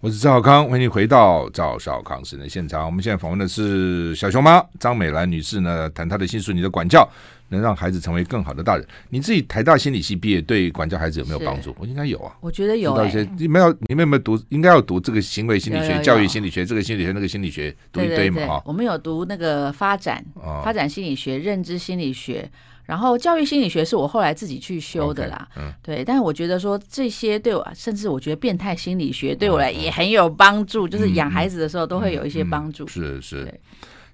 [0.00, 2.86] 我是赵小康，欢迎你回到赵少康时间的现场。
[2.86, 7.06] 我们现在访问的是小熊妈张美兰女士呢，谈她的新书《你的管教
[7.48, 8.86] 能让孩子成为更好的大人。
[9.10, 11.74] 你自己台大心理系毕业，对管教孩子有没有帮助？
[11.78, 12.36] 我应该有啊。
[12.40, 12.96] 我觉得有、欸。
[12.96, 14.38] 知道一些你们要你们有没有读？
[14.50, 22.50] 应该要读这个行为心理学、有有有教育心理学，这个心理学那个心理学读一堆嘛我们有读那个发展、哦、发展心理学、认知心理学，
[22.84, 25.48] 然后教育心理学是我后来自己去修的啦。
[25.54, 26.04] Okay, 嗯，对。
[26.04, 32.84] 但是我觉得说这些对我，甚至我觉得变态心理学对我来也很有帮助，嗯、就是养孩子的时候都会有一些帮助。
[32.84, 33.60] 嗯嗯、是是。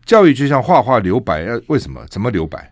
[0.05, 2.05] 教育就像画画留白，要为什么？
[2.09, 2.70] 怎么留白？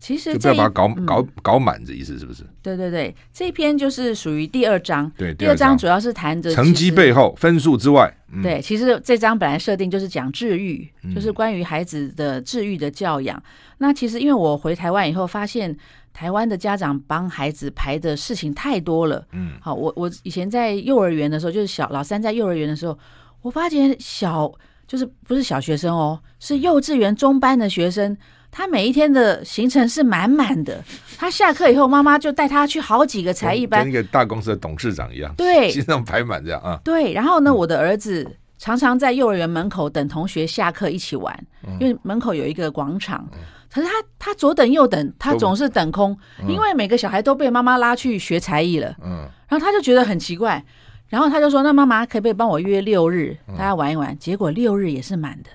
[0.00, 2.42] 其实就不要把它搞搞搞满，这意思是不是？
[2.62, 5.12] 对对对，这篇就是属于第二章。
[5.16, 8.10] 对，第二章主要是谈着成绩背后分数之外。
[8.42, 13.40] 对，其实这章本来设定就是讲治愈，就是关于孩子的治愈的教养。
[13.76, 15.76] 那其实因为我回台湾以后，发现
[16.14, 19.22] 台湾的家长帮孩子排的事情太多了。
[19.32, 22.98] 嗯，好，我我以前在幼儿园的时候，就是小老三在幼儿园的时候，
[23.42, 24.50] 我发现小
[24.86, 28.16] 就是不是小学生哦，是幼稚园中班的学生。
[28.50, 30.82] 他每一天的行程是满满的，
[31.16, 36.80] 他下课以后，妈妈就带他去好几个才艺班，跟一个大公司的董事长一样，对，经常排满这样啊。
[36.82, 43.26] 对，然后呢，我的儿子常常在幼儿园门口等同学下课一起玩，嗯、因为门口有一个广场。
[43.32, 43.38] 嗯、
[43.72, 48.94] 可是他他左等右等，他总是等空，嗯、因为每个小孩都被妈妈拉去学才艺了。
[49.02, 50.62] 嗯，然后他就觉得很奇怪，
[51.08, 55.50] 然后他就说：“那妈妈可不可以帮我约六日，大家玩一玩？”结果六日也是满的。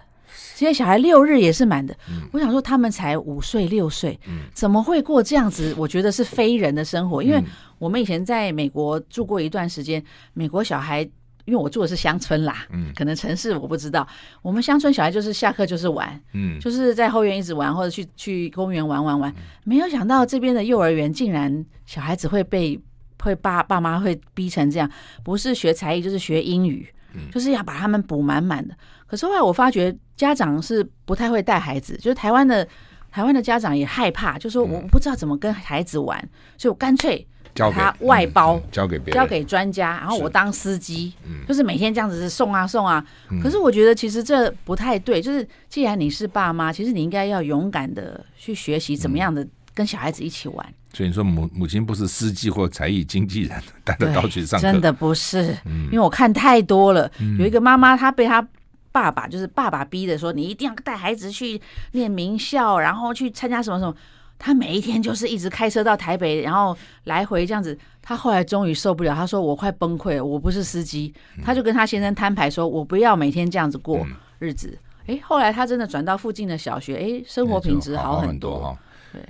[0.56, 5.76] 现在小孩六日也是满的，嗯、我想说他们才五岁六岁，嗯、怎么会过这样子？
[5.78, 7.22] 我觉得是非人的生活。
[7.22, 7.44] 因为
[7.78, 10.02] 我们以前在美国住过一段时间，
[10.34, 11.02] 美国小孩，
[11.44, 14.08] 因为我住的是乡村啦，嗯、可能城市我不知道。
[14.42, 19.30] 我们乡村小孩就是下课就是玩，嗯、就是在后院一直玩，或者去去公园玩玩玩。
[19.32, 22.80] 嗯、没有想到这边的幼儿园竟然小孩子会被
[23.22, 24.90] 会爸爸妈会逼成这样，
[25.22, 28.74] 不是学才艺就是学英语，嗯、就是要把他们补满满的。
[29.16, 29.96] 可是后来我发觉。
[30.16, 32.66] 家长是不太会带孩子，就是台湾的
[33.12, 37.18] 台湾的家长也害怕，就说我不知道怎么跟孩子玩，嗯、所以我干脆
[37.54, 43.06] 给他外包，交给别人，交给专家，然后我当司机，是就是每天这样子送啊送啊。
[43.30, 50.66] 嗯、可是我觉得其实这不太对，就是既然你是爸妈，其实你应该要勇敢的去学习怎么样的跟小孩子一起玩。
[50.66, 58.48] 嗯、所以你说母母亲不是司机或才艺经纪人，带着刀去上课，真的不是，因为我看太多了，嗯、有一个妈妈她被她。
[58.96, 63.94] 爸爸就是爸爸逼的，说你一定要带孩子去念名校，然后去参加什么什么。
[64.40, 67.78] 他每一天就是一直开车到台北，然后来回这样子。
[68.02, 71.14] 他后来终于受不了，他说我快崩溃了，我不是司机。
[71.44, 74.08] 他就跟他先生摊牌说，我不要每天这样子过
[74.40, 74.78] 日子。
[75.08, 78.80] 哎，后来他真的转到附近的小学，哎，生活品质好很多哈。
[79.12, 79.22] 对，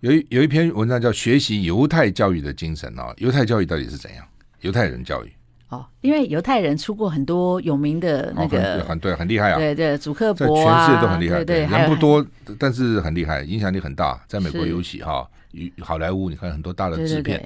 [0.00, 4.26] 有一有一篇文章叫《学习犹太教育的精神》啊，犹太教育到底是怎样？
[4.62, 5.32] 犹太人教育。
[5.72, 9.58] 哦，因为犹太人出过很多有名的那个，哦、很对，很厉害啊。
[9.58, 11.42] 对对，祖克伯啊，全世界都很厉害。
[11.42, 12.24] 对，对，人不多，
[12.58, 14.22] 但是很厉害，影响力很大。
[14.28, 17.42] 在美国尤其哈，与好莱坞，你看很多大的制片，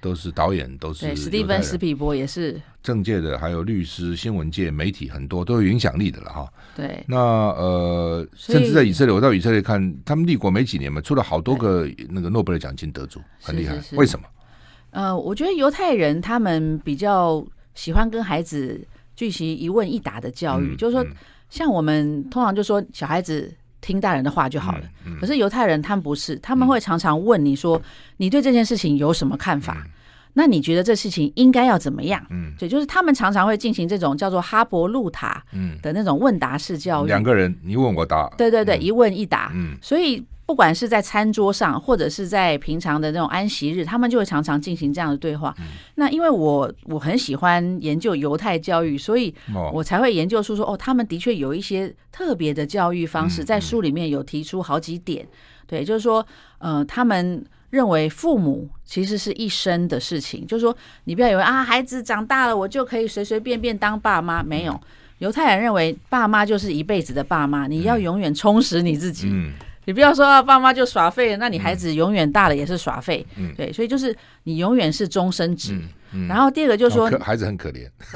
[0.00, 1.16] 都是导演，都是。
[1.16, 2.60] 史蒂芬史匹伯也是。
[2.80, 6.48] 政界的，还有律师、新闻界、媒体，很多都有影响力的了哈。
[6.76, 7.02] 对。
[7.08, 13.74] 那呃，甚至在以色列，我到以色列看，他们立国没几年嘛，出了好多个那个诺贝尔奖金得主，很厉害。
[13.94, 14.24] 为什么？
[14.92, 17.44] 呃，我觉得犹太人他们比较。
[17.74, 18.80] 喜欢跟孩子
[19.16, 21.06] 进行一问一答的教育，嗯、就是说，
[21.50, 24.84] 像我们通常就说小孩子听大人的话就好了。
[25.04, 27.80] 嗯嗯、可是犹太人他们不是，他们会常常问你说
[28.18, 29.90] ：“你对这件事情有什么看法？”嗯、
[30.32, 32.24] 那你觉得这事情应该要怎么样？
[32.30, 37.08] 嗯，对，就是他们常常会进行这种叫做哈伯路塔嗯的那种问答式教育。
[37.08, 39.52] 两个人你问我答，对对对，嗯、一问一答。
[39.54, 40.24] 嗯，所以。
[40.46, 45.54] 不管是在餐桌上，或者是在平常的那种安息日，他们就会常常进行这样的对话。
[45.58, 49.34] 嗯、那因为我我很喜欢研究犹太教育，所以
[49.72, 55.24] 我才会研究出说哦，他们的确有一些特别的教育方式，在书里面有提出好几点。
[55.24, 56.24] 嗯嗯、对，就是说，
[56.58, 64.42] 呃，他们认为父母其实是一生的事情，就是说，你不要以为啊，孩子长大了，我就可以随随便便当爸妈。
[64.42, 64.78] 没有，
[65.20, 69.32] 犹太人认为爸妈就是一辈子的爸妈，你要永远充实你自己。
[69.84, 73.26] 你不要说啊，爸妈就耍废，那你孩子永远大了也是耍废。
[73.36, 75.78] 嗯，对，所以就是你永远是终身制。
[76.12, 77.88] 嗯，然后第二个就是说，孩子很可怜。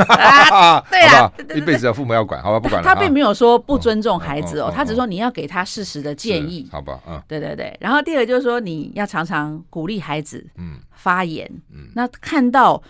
[0.90, 2.88] 对啊，一辈子的父母要管，好吧，不管了。
[2.88, 7.00] 他并没有说不尊重孩子哦，他只是说你要给他适时的建议，好吧？
[7.08, 7.76] 嗯，对对对。
[7.80, 11.50] 然后第二个就是说，你要常常鼓励孩子，嗯，发言。
[11.72, 12.82] 嗯，那看到。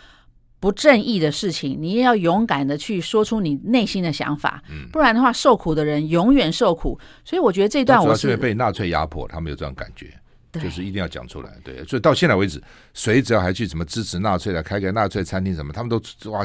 [0.60, 6.98] 不正义的事情，你也要勇敢的去说出你内心的想法，嗯、不然的话，受苦的人永远受苦。
[7.24, 10.12] 所以我觉得这段我是，被纳粹压迫，他们有这种感觉，
[10.52, 11.50] 就是一定要讲出来。
[11.62, 12.60] 对，所以到现在为止，
[12.92, 16.44] 谁只要还去什么支持纳粹的，开个纳粹餐厅什么，他们都哇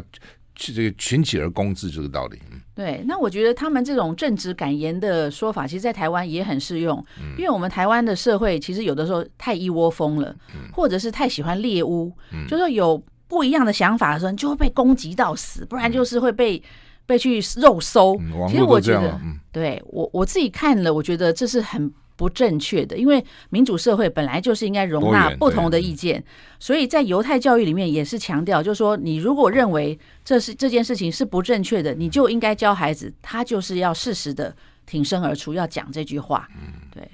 [0.55, 2.37] 去这个群起而攻之这个道理。
[2.75, 7.03] 对，那我觉得他们这种正直敢言的说法，其实，在台湾也很适用。
[7.19, 16.61] 嗯，因为我们台湾的社会其实有的时候太一窝蜂了，嗯，或者是太喜欢猎巫，嗯，就是说有不一样的想法的时候，你就会被攻击到死，不然就是会被。
[17.05, 26.23] 被去肉搜，嗯、其实我觉得，嗯、对我我自己看了，我觉得这是很不正确的，因为民主社会本来就是应该容纳不同的意见，
[26.61, 36.47] 所以在犹太教育里面也是强调，就是说，你如果认为这是这件事情是不正确的，你就应该教孩子，他就是要适时的挺身而出，要讲这句话。
[36.55, 37.05] 嗯，对，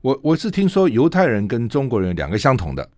[0.00, 2.88] 我我是听说犹太人跟中国人两个相同的，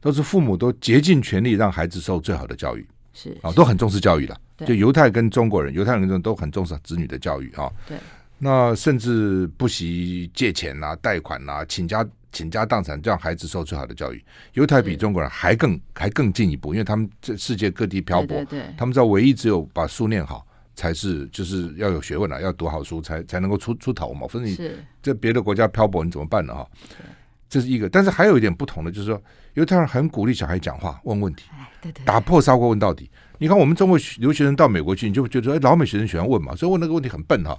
[0.00, 4.40] 都是父母都竭尽全力让孩子受最好的教育，是啊，都很重视教育的。
[4.66, 7.70] 就犹太跟中国人，犹太人跟中都很重视子女的教育啊。
[7.86, 7.96] 对，
[8.38, 14.22] 那甚至不惜借钱啊、贷款啊、倾家倾家荡产，让孩子受最好的教育。
[14.52, 24.26] 犹太比中国人还更还更进一步，因为他们在世界各地漂泊，对对对，他们知道唯一只有把书念好，才是就是要有学问了，要读好书才才能够出出头嘛。
[24.28, 24.56] 否则你
[25.02, 26.54] 在别的国家漂泊，你怎么办呢？
[26.54, 26.68] 哈，
[27.48, 27.88] 这是一个。
[27.88, 29.20] 但是还有一点不同的，就是说
[29.54, 31.44] 犹太人很鼓励小孩讲话、问问题，
[31.80, 33.10] 对对，打破砂锅问到底。
[33.38, 37.58] 你看，我们中国留学生到美国去，你就觉得，哎，老美学生喜欢问嘛，所以问那个问题很笨哈。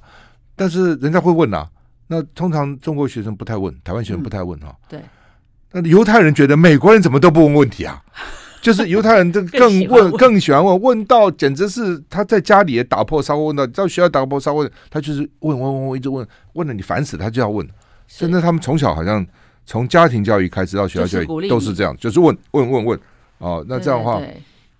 [0.56, 1.67] 但是人家会问呐，
[2.08, 4.75] 那通常中国学生不太问，台湾学生不太问哈。
[4.88, 4.99] 对。
[5.71, 8.01] 那犹太人觉得美国人怎么都不问问题啊？
[8.62, 17.67] 就是犹太人更更问，更喜欢问，问到简直是他在家里也打破砂锅问到，到学校打破砂锅问，他就是问问问问，一直问，问了你烦死，他就要问。
[18.06, 19.25] 甚至他们从小好像
[19.65, 23.00] 从家庭教育开始到学校教育都是这样，就是问问问问
[23.38, 23.65] 哦。
[23.67, 24.21] 那这样的话。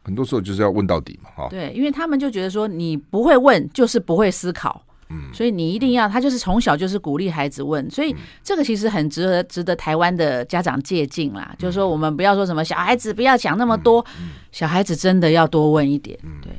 [0.04, 1.48] 很多时候就是要问到底嘛，哈。
[1.52, 11.54] 对，因为他们就觉得说你不会问就是不会思考，嗯，所以你一定要他就是从小就是鼓励孩子问，所以这个其实很值得值得台湾的家长借鉴啦。
[11.60, 14.04] 就是说我们不要说什么小孩子不要讲那么多，
[14.52, 16.52] 小孩子真的要多问一点，对。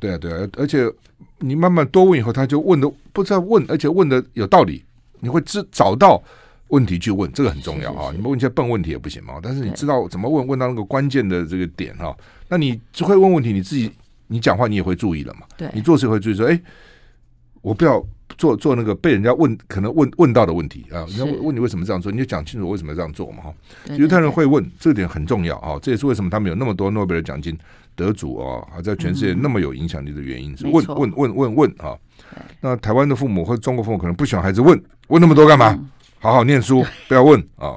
[0.00, 0.84] 对啊，对啊，而且
[1.38, 4.84] 你慢慢多问以后，他就问的不知道问，而且问的有道理，
[5.20, 6.20] 你会知找到。
[6.68, 8.10] 问题去问，这个很重要啊！
[8.12, 9.34] 你们问一些笨问题也不行嘛。
[9.42, 12.14] 但是你知道怎么问，问到那个关键的这个点哈，
[12.48, 13.90] 那你只会问问题，你自己
[14.26, 15.40] 你讲话你也会注意了嘛。
[15.56, 16.60] 对，你做事会注意说，哎，
[17.62, 18.04] 我不要
[18.36, 21.06] 做做那个被人家问可能问问到的问题啊。
[21.08, 23.54] 人家问你为什么这样做，你就讲清楚为什么这样做嘛哈。
[23.96, 25.78] 犹太人会问，这点很重要啊。
[25.80, 27.56] 这也是为什么他们有那么多诺贝尔奖金
[27.96, 31.96] 得主啊，还在全世界那么有影响力的原因是问问问问问啊。
[32.60, 35.78] 那台湾的父母或者中国父母可能不喜欢孩子问问那么多干嘛？
[36.20, 37.76] 好好念书，不要问啊。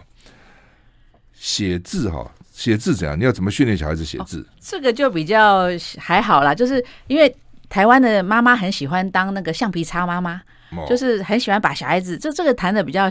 [1.33, 3.19] 写字哈，写字怎样？
[3.19, 4.41] 你要怎么训练小孩子写字？
[4.41, 5.65] 哦，这个就比较
[5.97, 7.35] 还好啦，就是因为
[7.67, 10.39] 台湾的妈妈很喜欢当那个橡皮擦妈妈，
[10.71, 13.09] 哦，就是很喜欢把小孩子这这个谈的比较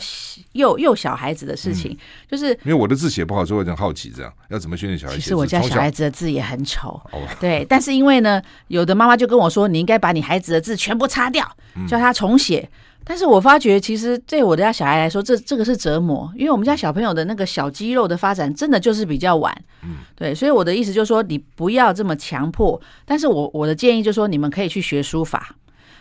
[0.53, 1.99] 幼幼小孩子的事情，嗯，
[2.31, 5.21] 就是因为我的字写不好，所以我很好奇这样要怎么训练小孩子。
[5.21, 7.01] 其实我家小孩子的字也很丑，
[7.41, 11.45] 对，但是因为呢，有的妈妈就跟我说，你应该把你孩子的字全部擦掉，
[11.89, 12.69] 叫他重写。
[13.11, 22.81] 嗯但是我发觉，其实对我的家小孩来说，这这个是折磨，因为我们家小朋友的那个小肌肉的发展真的就是比较晚，嗯，对，所以我的意思就是说，你不要这么强迫。
[23.05, 25.57] 但是我我的建议就是说，你们可以去学书法，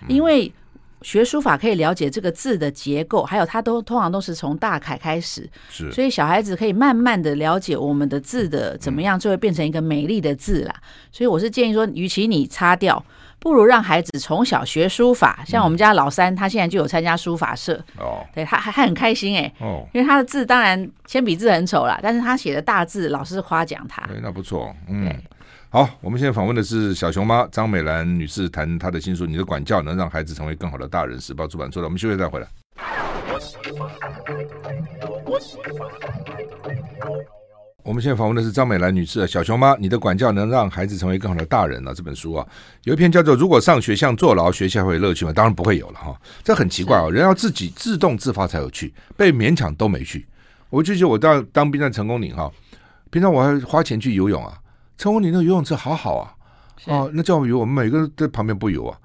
[0.08, 0.54] 因为
[1.02, 10.76] 学书法可以了解这个字的结构，还有它都通常都是从大楷开始，是，所以小孩子可以慢慢的了解我们的字的怎么样，就会变成一个美丽的字啦。
[11.12, 13.04] 所以我是建议说，与其你擦掉。
[13.40, 17.82] 不如让孩子从小学书法，像我们家老三，他现在就有参加书法社。
[17.98, 19.52] 哦，对，他还还很开心哎。
[19.60, 24.06] 哦，因为他的字当然铅笔字很丑啦，但是他写的大字，老师夸奖他。
[24.08, 24.76] 对，那不错。
[24.90, 25.10] 嗯，
[25.70, 31.86] 好，我们现在访问的是小熊妈张美兰女士，谈她的新书《你的管教能让孩子成为更好的大人》，时报出版出来。
[31.86, 32.48] 我们休息再回来。
[37.84, 41.94] 我们现在访问的是张美兰女士，小熊妈，你的管教能让孩子成为更好的大人啊？
[41.94, 42.46] 这本书啊，
[42.84, 50.28] 有一篇叫做《如果上学像坐牢，学校会有乐趣吗？》当然不会有了哈，这很奇怪哦，人要自己自动自发才有趣，被勉强都没趣。
[50.70, 52.52] 我就觉得我到当兵在成功岭哈，
[53.10, 54.60] 平常我还花钱去游泳啊，
[54.98, 56.36] 成功岭那个游泳池好好啊，
[56.86, 59.00] 哦，那叫我游，我们每个人在旁边不游啊，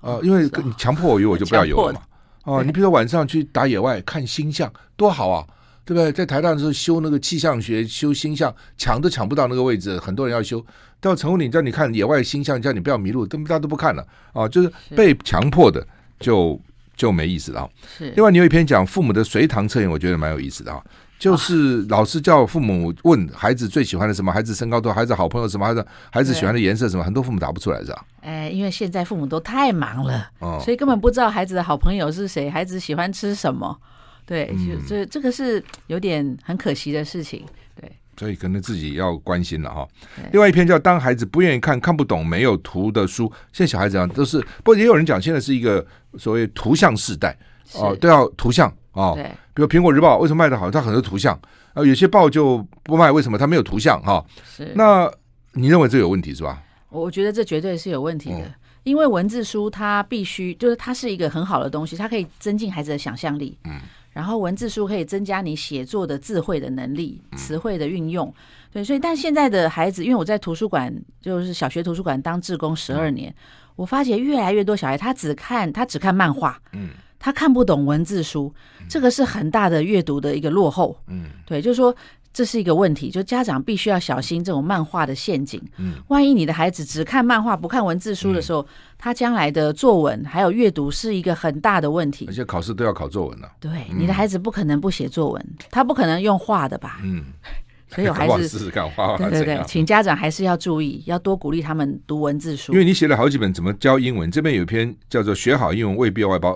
[0.00, 2.00] 啊，因为你强迫我游，我就不要游了嘛。
[2.44, 5.46] 哦，你比如说晚上去打野外看星象，多好啊！
[5.86, 6.10] 对不对？
[6.10, 10.62] 在台大的时候修那个气象学，修星象，抢都抢不到那个位置，很多人要修。
[11.00, 14.48] 到成功岭叫你看野外星象，叫你不要迷路，都大家都不看了啊！
[14.48, 15.86] 就是被强迫的
[16.18, 16.60] 就
[16.96, 17.70] 就没意思了。
[17.96, 18.10] 是。
[18.16, 20.82] 另外，你有一篇讲父母的随堂测验，我觉得蛮有意思的啊。
[21.18, 28.04] 就是老师叫父母问孩子最喜欢的什么，孩子身高多，孩子好朋友什么，孩子孩子喜欢的颜色什么，很多父母答不出来，是吧？
[28.22, 33.78] 哎，因为现在父母都太忙了，哦，所以根本不知道孩子的好朋友是谁，孩子喜欢吃什么。
[34.26, 37.46] 对，就这这个是有点很可惜的事情。
[37.80, 39.86] 对，所以可能自己要关心了哈。
[40.32, 45.86] 另外一篇叫《当孩子不愿意看、看不懂、没有图的书》，现在小孩子啊都是，不过也有人讲，现在是一个
[46.18, 47.38] 所谓图像时代
[47.74, 49.12] 哦，都要图像哦。
[49.14, 49.24] 对，
[49.54, 50.68] 比如《苹果日报》为什么卖的好？
[50.70, 51.38] 它很多图像
[51.74, 53.38] 啊，有些报就不卖，为什么？
[53.38, 54.24] 它没有图像哈。
[54.44, 54.72] 是。
[54.74, 55.08] 那
[55.52, 56.60] 你认为这有问题是吧？
[56.88, 58.52] 我觉得这绝对是有问题的，
[58.82, 63.56] 因为文字书它必须就是它是一个很好的东西，它可以增进孩子的想象力。
[63.64, 63.78] 嗯。
[64.16, 68.32] 然后文字书可以增加你写作的智慧的能力，词汇的运用。
[68.72, 70.90] 对，所以但现在的孩子，因为我在图书馆，
[71.20, 73.34] 就是小学图书馆当志工十二年，
[73.76, 76.88] 我发觉越来越多小孩他只看他只看漫画，嗯，
[77.18, 78.50] 他看不懂文字书，
[78.88, 80.98] 这个是很大的阅读的一个落后。
[81.08, 81.94] 嗯，对，就是说。
[82.36, 85.58] 这是一个问题，就家长必须要小心这种漫画的陷阱。
[85.78, 88.66] 嗯，万一你的孩子只看漫画不看文字书的时候，嗯、
[88.98, 92.26] 他将来的作文还有阅读是一个很大的问题。
[92.28, 93.50] 而且考试都要考作文了。
[93.58, 97.00] 对，嗯、你的孩子不可能不写作文，他不可能用画的吧？
[97.02, 97.24] 嗯，
[97.88, 99.16] 所以我还 是试试看画画。
[99.16, 102.70] 对对对，请家长还是要注意，要多鼓励他们读文字书。
[102.74, 106.52] 因为你写了好几本怎么教英文，这边有一篇叫做《学好英文未必要外包》。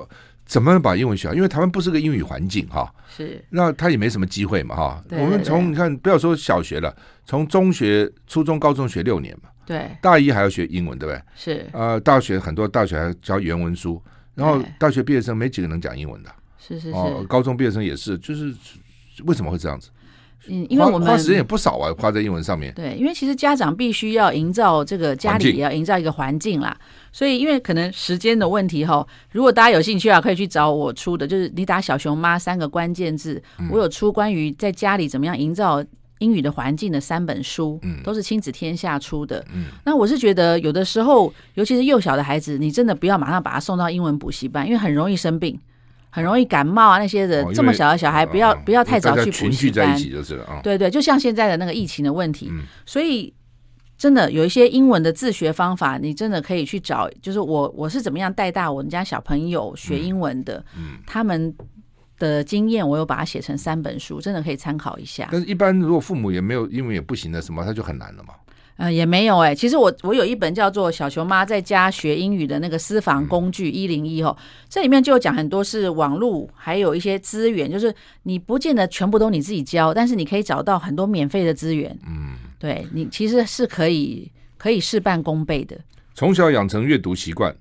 [0.51, 1.35] 怎么把英文学好？
[1.35, 5.05] 因为台湾不是个英语环境哈，是，那他也没什么机会嘛哈。
[5.11, 6.93] 我们从你看，不要说小学了，
[7.25, 11.23] 从中学、初中、高中学六年嘛，对，大一还要学英文，对不对？
[11.37, 14.03] 是，呃，大学很多大学还教原文书，
[14.35, 18.53] 然后大学毕业生没几个能讲英文的，是是是，哦，高中毕业生也是，就是
[19.27, 19.89] 为什么会这样子？
[20.49, 22.75] 嗯，因为我们花时间也不少啊，花在英文上面。
[22.75, 26.77] 对，因为其实家长必须要营造这个家里也要营造一个环境啦，
[27.13, 35.85] 所以因为可能时间的问题哈，如果大家有兴趣啊，可以去找我出的，就是你打“小熊妈”三个关键字，我有出关于在家里怎么样营造
[36.19, 39.45] 英语的环境的三本书，嗯都是亲子天下出的。
[39.53, 45.59] 嗯，那我是觉得有的时候，尤其是幼小的孩子，你真的不要马上把他送到英文补习班，因为很容易生病。
[46.13, 49.51] 很容易感冒啊，那些的这么小的小孩，不要不要太早去补习班。
[49.53, 50.61] 群聚在一起就是了啊。
[50.61, 52.51] 对对，就像现在的那个疫情的问题，
[52.85, 53.33] 所以
[54.01, 57.07] 真的有一些英文的自学方法，你真的可以去找。
[57.21, 60.65] 就是我我是怎么样带大我们家小朋友学英文的，
[61.07, 61.55] 他们
[62.19, 65.29] 的经验，我有把它写成三本书，真的可以参考一下。
[65.31, 68.33] 但是，一般如果父母也没有英文也不行的什么，他就很难了嘛。
[68.77, 69.55] 呃，也没有哎、欸。
[69.55, 74.35] 其实我我有一本叫做《小熊妈在家学英语》的那个私房工具一零一哦，
[74.71, 81.95] 这里面就讲很多是网络，还有一些资源，就是你不见得全部都你自己教，但是你可以找到很多免费的资源。
[82.09, 85.77] 嗯，对你其实是可以可以事半功倍的。
[86.15, 87.53] 从小养成阅读习惯，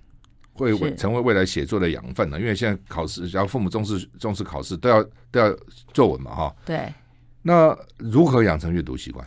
[0.54, 2.40] 会成为未来写作的养分呢。
[2.40, 5.58] 因为现在考试，只要父母重视重视考试，都要都要
[5.94, 6.56] 作文嘛，哈。
[6.66, 6.94] 对。
[7.42, 9.26] 那如何养成阅读习惯？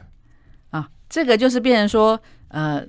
[0.68, 2.86] 啊这个就是变成说，呃，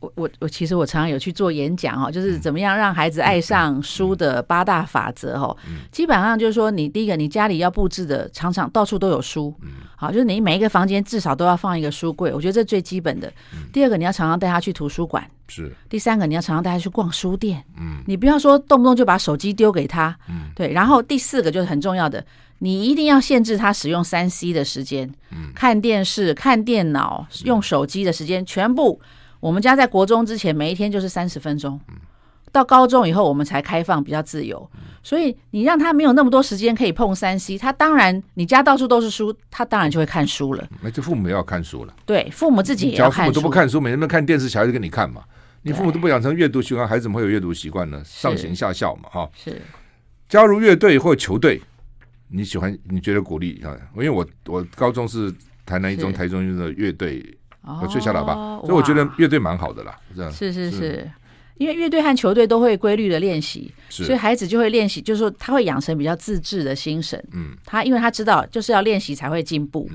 [0.00, 5.56] 我我我其实我常常有去做演讲哈，就是怎么样让孩子爱上书的八大法则哈。
[5.90, 9.52] 基本上就是说，你第一个，你家里要布置的常常到处都有书，
[9.96, 13.32] 好，就是你每一个房间至少都要放一个书柜，我觉得这最基本的。
[13.72, 15.72] 第二个，你要常常带他去图书馆，是。
[15.88, 20.72] 第三个，你要常常带他去逛书店，嗯，你不要说动不动就把手机丢给他，嗯，对。
[20.72, 22.24] 然后第四个就是很重要的。
[22.60, 29.00] 你一定要限制他使用三 C 的时间，嗯，看电视、看电脑、用手机的时间，全部。
[29.40, 31.80] 我们家在国中之前，每一天就是三十分钟，
[32.50, 34.68] 到高中以后，我们才开放比较自由。
[35.02, 40.68] 所以你让他没有那么多时间可以碰三 C，他当然，你家到处都是书，他当然就会看书了。
[40.82, 41.94] 那就父母也要看书了。
[42.04, 43.32] 对，父母自己也要看书。
[43.32, 45.22] 父母都不看书，每天都看电视，小孩子给你看嘛。
[45.62, 48.02] 你父母都不养成阅读习惯，孩子怎么会有阅读习惯呢？
[48.04, 49.30] 上行下效嘛，哈。
[49.34, 49.60] 是。
[50.28, 51.60] 加入乐队或球队。
[52.28, 52.76] 你喜欢？
[52.84, 53.74] 你觉得鼓励啊？
[53.94, 55.34] 因为我我高中是
[55.64, 57.24] 台南一中、台中一中的乐队，
[57.82, 59.98] 我吹小喇叭，所以我觉得乐队蛮好的啦。
[60.16, 61.10] 这样是是是，
[61.56, 67.22] 因为乐队和球队都会规律的练习，所以孩子就会练习，就是说他会养成比较自制的心神。
[67.32, 69.88] 嗯，他因为他知道就是要练习才会进步，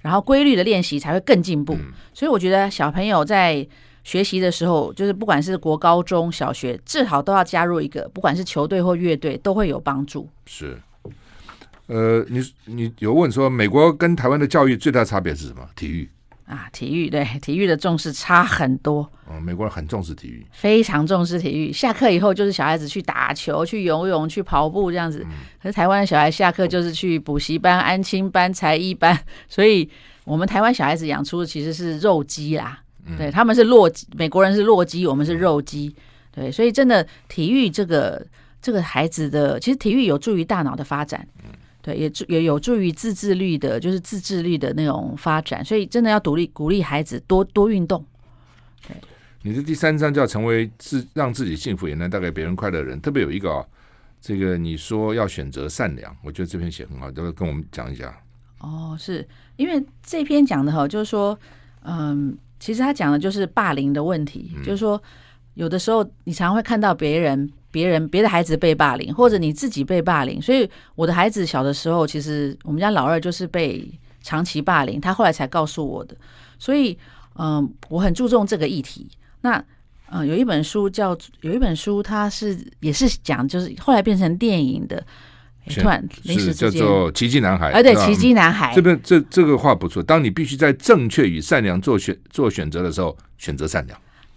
[0.00, 1.76] 然后规律的练习才会更进步。
[2.12, 3.66] 所以我觉得小朋友在
[4.02, 10.28] 学习的时候，就是不管是国高中小学，至少都要加入一个，不管是球队或乐队，都会有帮助。
[10.46, 10.78] 是。
[11.86, 15.68] 呃，你你有问说美国跟台湾的教育最大差别是什么？
[15.74, 16.08] 体育
[16.50, 19.08] 啊，体育对体育的重视差很多。
[19.26, 21.72] 哦，美国人很重视体育，非常重视体育。
[21.72, 25.24] 下课以后就是小孩子去打球、去游泳、去跑步这样子。
[25.62, 29.16] 可是台湾的小孩下课就是去补习班、安亲班、才艺班，
[29.48, 29.88] 所以
[30.24, 32.82] 我们台湾小孩子养出的其实是肉鸡啦。
[33.16, 35.94] 对，他们是弱鸡，美国人是弱鸡，我们是肉鸡。
[36.32, 38.26] 对，所以真的体育这个
[38.60, 41.24] 这个孩子的，其实体育有助于大脑的发展。
[41.82, 48.04] 对，也助也有助于自制力的，就是自制力的那种发展，所以真的要鼓励鼓励孩子多多运动。
[48.86, 48.96] 对，
[49.42, 53.66] 你的第三章叫成为自让自己幸福也能带给别人快乐的人，特别有一个啊、哦，
[54.20, 58.14] 这个你说要选择善良，我觉得这篇写很好，都跟我们讲一下。
[58.58, 59.26] 哦，是
[59.56, 61.38] 因为这篇讲的哈，就是说，
[61.84, 65.02] 嗯，其实他讲的就是霸凌的问题，嗯、就是说，
[65.54, 70.40] 有的时候你常会看到别人、别人、别的孩子被霸凌，或者你自己被霸凌。
[70.40, 73.88] 所以我的孩子小的时候，其实我们家老二就是被
[74.22, 76.16] 长期霸凌，他后来才告诉我的。
[76.58, 76.96] 所以，
[77.36, 79.08] 嗯，我很注重这个议题。
[79.40, 79.64] 那，
[80.10, 85.04] 嗯，有一本书叫有一本书，它是也是讲，就是后来变成电影的。
[85.74, 88.72] 突然临时叫做奇迹男孩，哎，对，奇迹男孩。
[88.74, 90.02] 这边这这个话不错。
[90.02, 93.96] 当你必须在正确与善良做选做选择的时候，选择善良。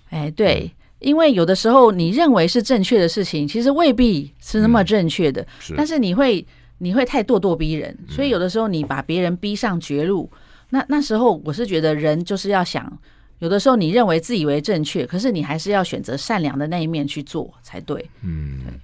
[0.10, 0.70] 哎，对，
[1.04, 5.42] 因为有的时候你认为是正确的事情，其实未必是那么正确的。
[5.42, 6.46] 嗯、是，但是你会
[6.80, 10.30] 你会太咄咄逼人，所以有的时候你把别人逼上绝路。
[10.34, 10.40] 嗯、
[10.72, 12.92] 那那时候我是觉得人就是要想，
[13.40, 18.10] 有的时候你认为自以为正确，可是你还是要选择善良的那一面去做才对。
[18.24, 18.80] 嗯。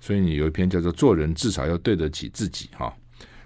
[0.00, 2.94] 所以你有一篇叫做“做人至少要对得起自己”哈。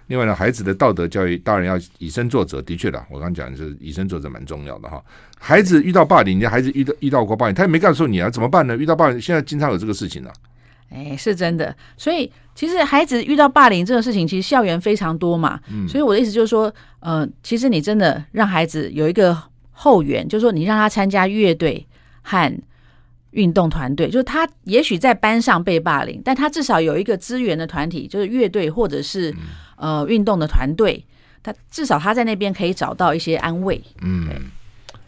[0.09, 2.59] 另外呢，孩子的道德教育，大人要以身作则。
[2.63, 4.99] 的确的，我刚讲的是以身作则蛮重要的哈。
[5.37, 8.75] 孩子遇到霸凌，你的孩子遇到遇到过霸凌，他也没告诉你啊，怎么办呢？
[8.75, 10.33] 遇到霸凌，现在经常有这个事情呢、啊。
[10.89, 11.75] 哎，是真的。
[11.95, 15.59] 所以其实孩子遇到霸凌这个事情，其实校园非常多嘛。
[15.71, 15.87] 嗯。
[15.87, 19.37] 所以我的意思就是说，呃，其实你真的让孩子有一个
[19.71, 21.85] 后援，就是说你让他参加乐队
[22.23, 22.59] 和。
[23.33, 29.37] 运动团队就是他，也许在班上被霸凌，但他至少有一个资源的团体，就是乐队或者是、嗯、
[29.79, 31.03] 呃运动的团队，
[31.41, 33.81] 他至少他在那边可以找到一些安慰。
[34.01, 34.27] 嗯，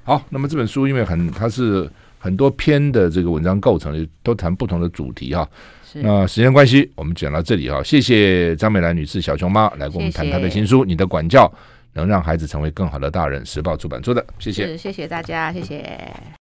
[0.04, 5.48] 好，那么这本书因为很它是很多篇的这个文章构成的，都谈不同的主题哈。
[5.86, 11.52] 是那时间关系，我们讲到这里哈，谢谢张美兰女士小熊妈来跟我们谈她的新书《你的管教
[11.94, 16.41] 能让孩子成为更好的大人》，时报出版出的，谢谢，谢谢大家，谢谢。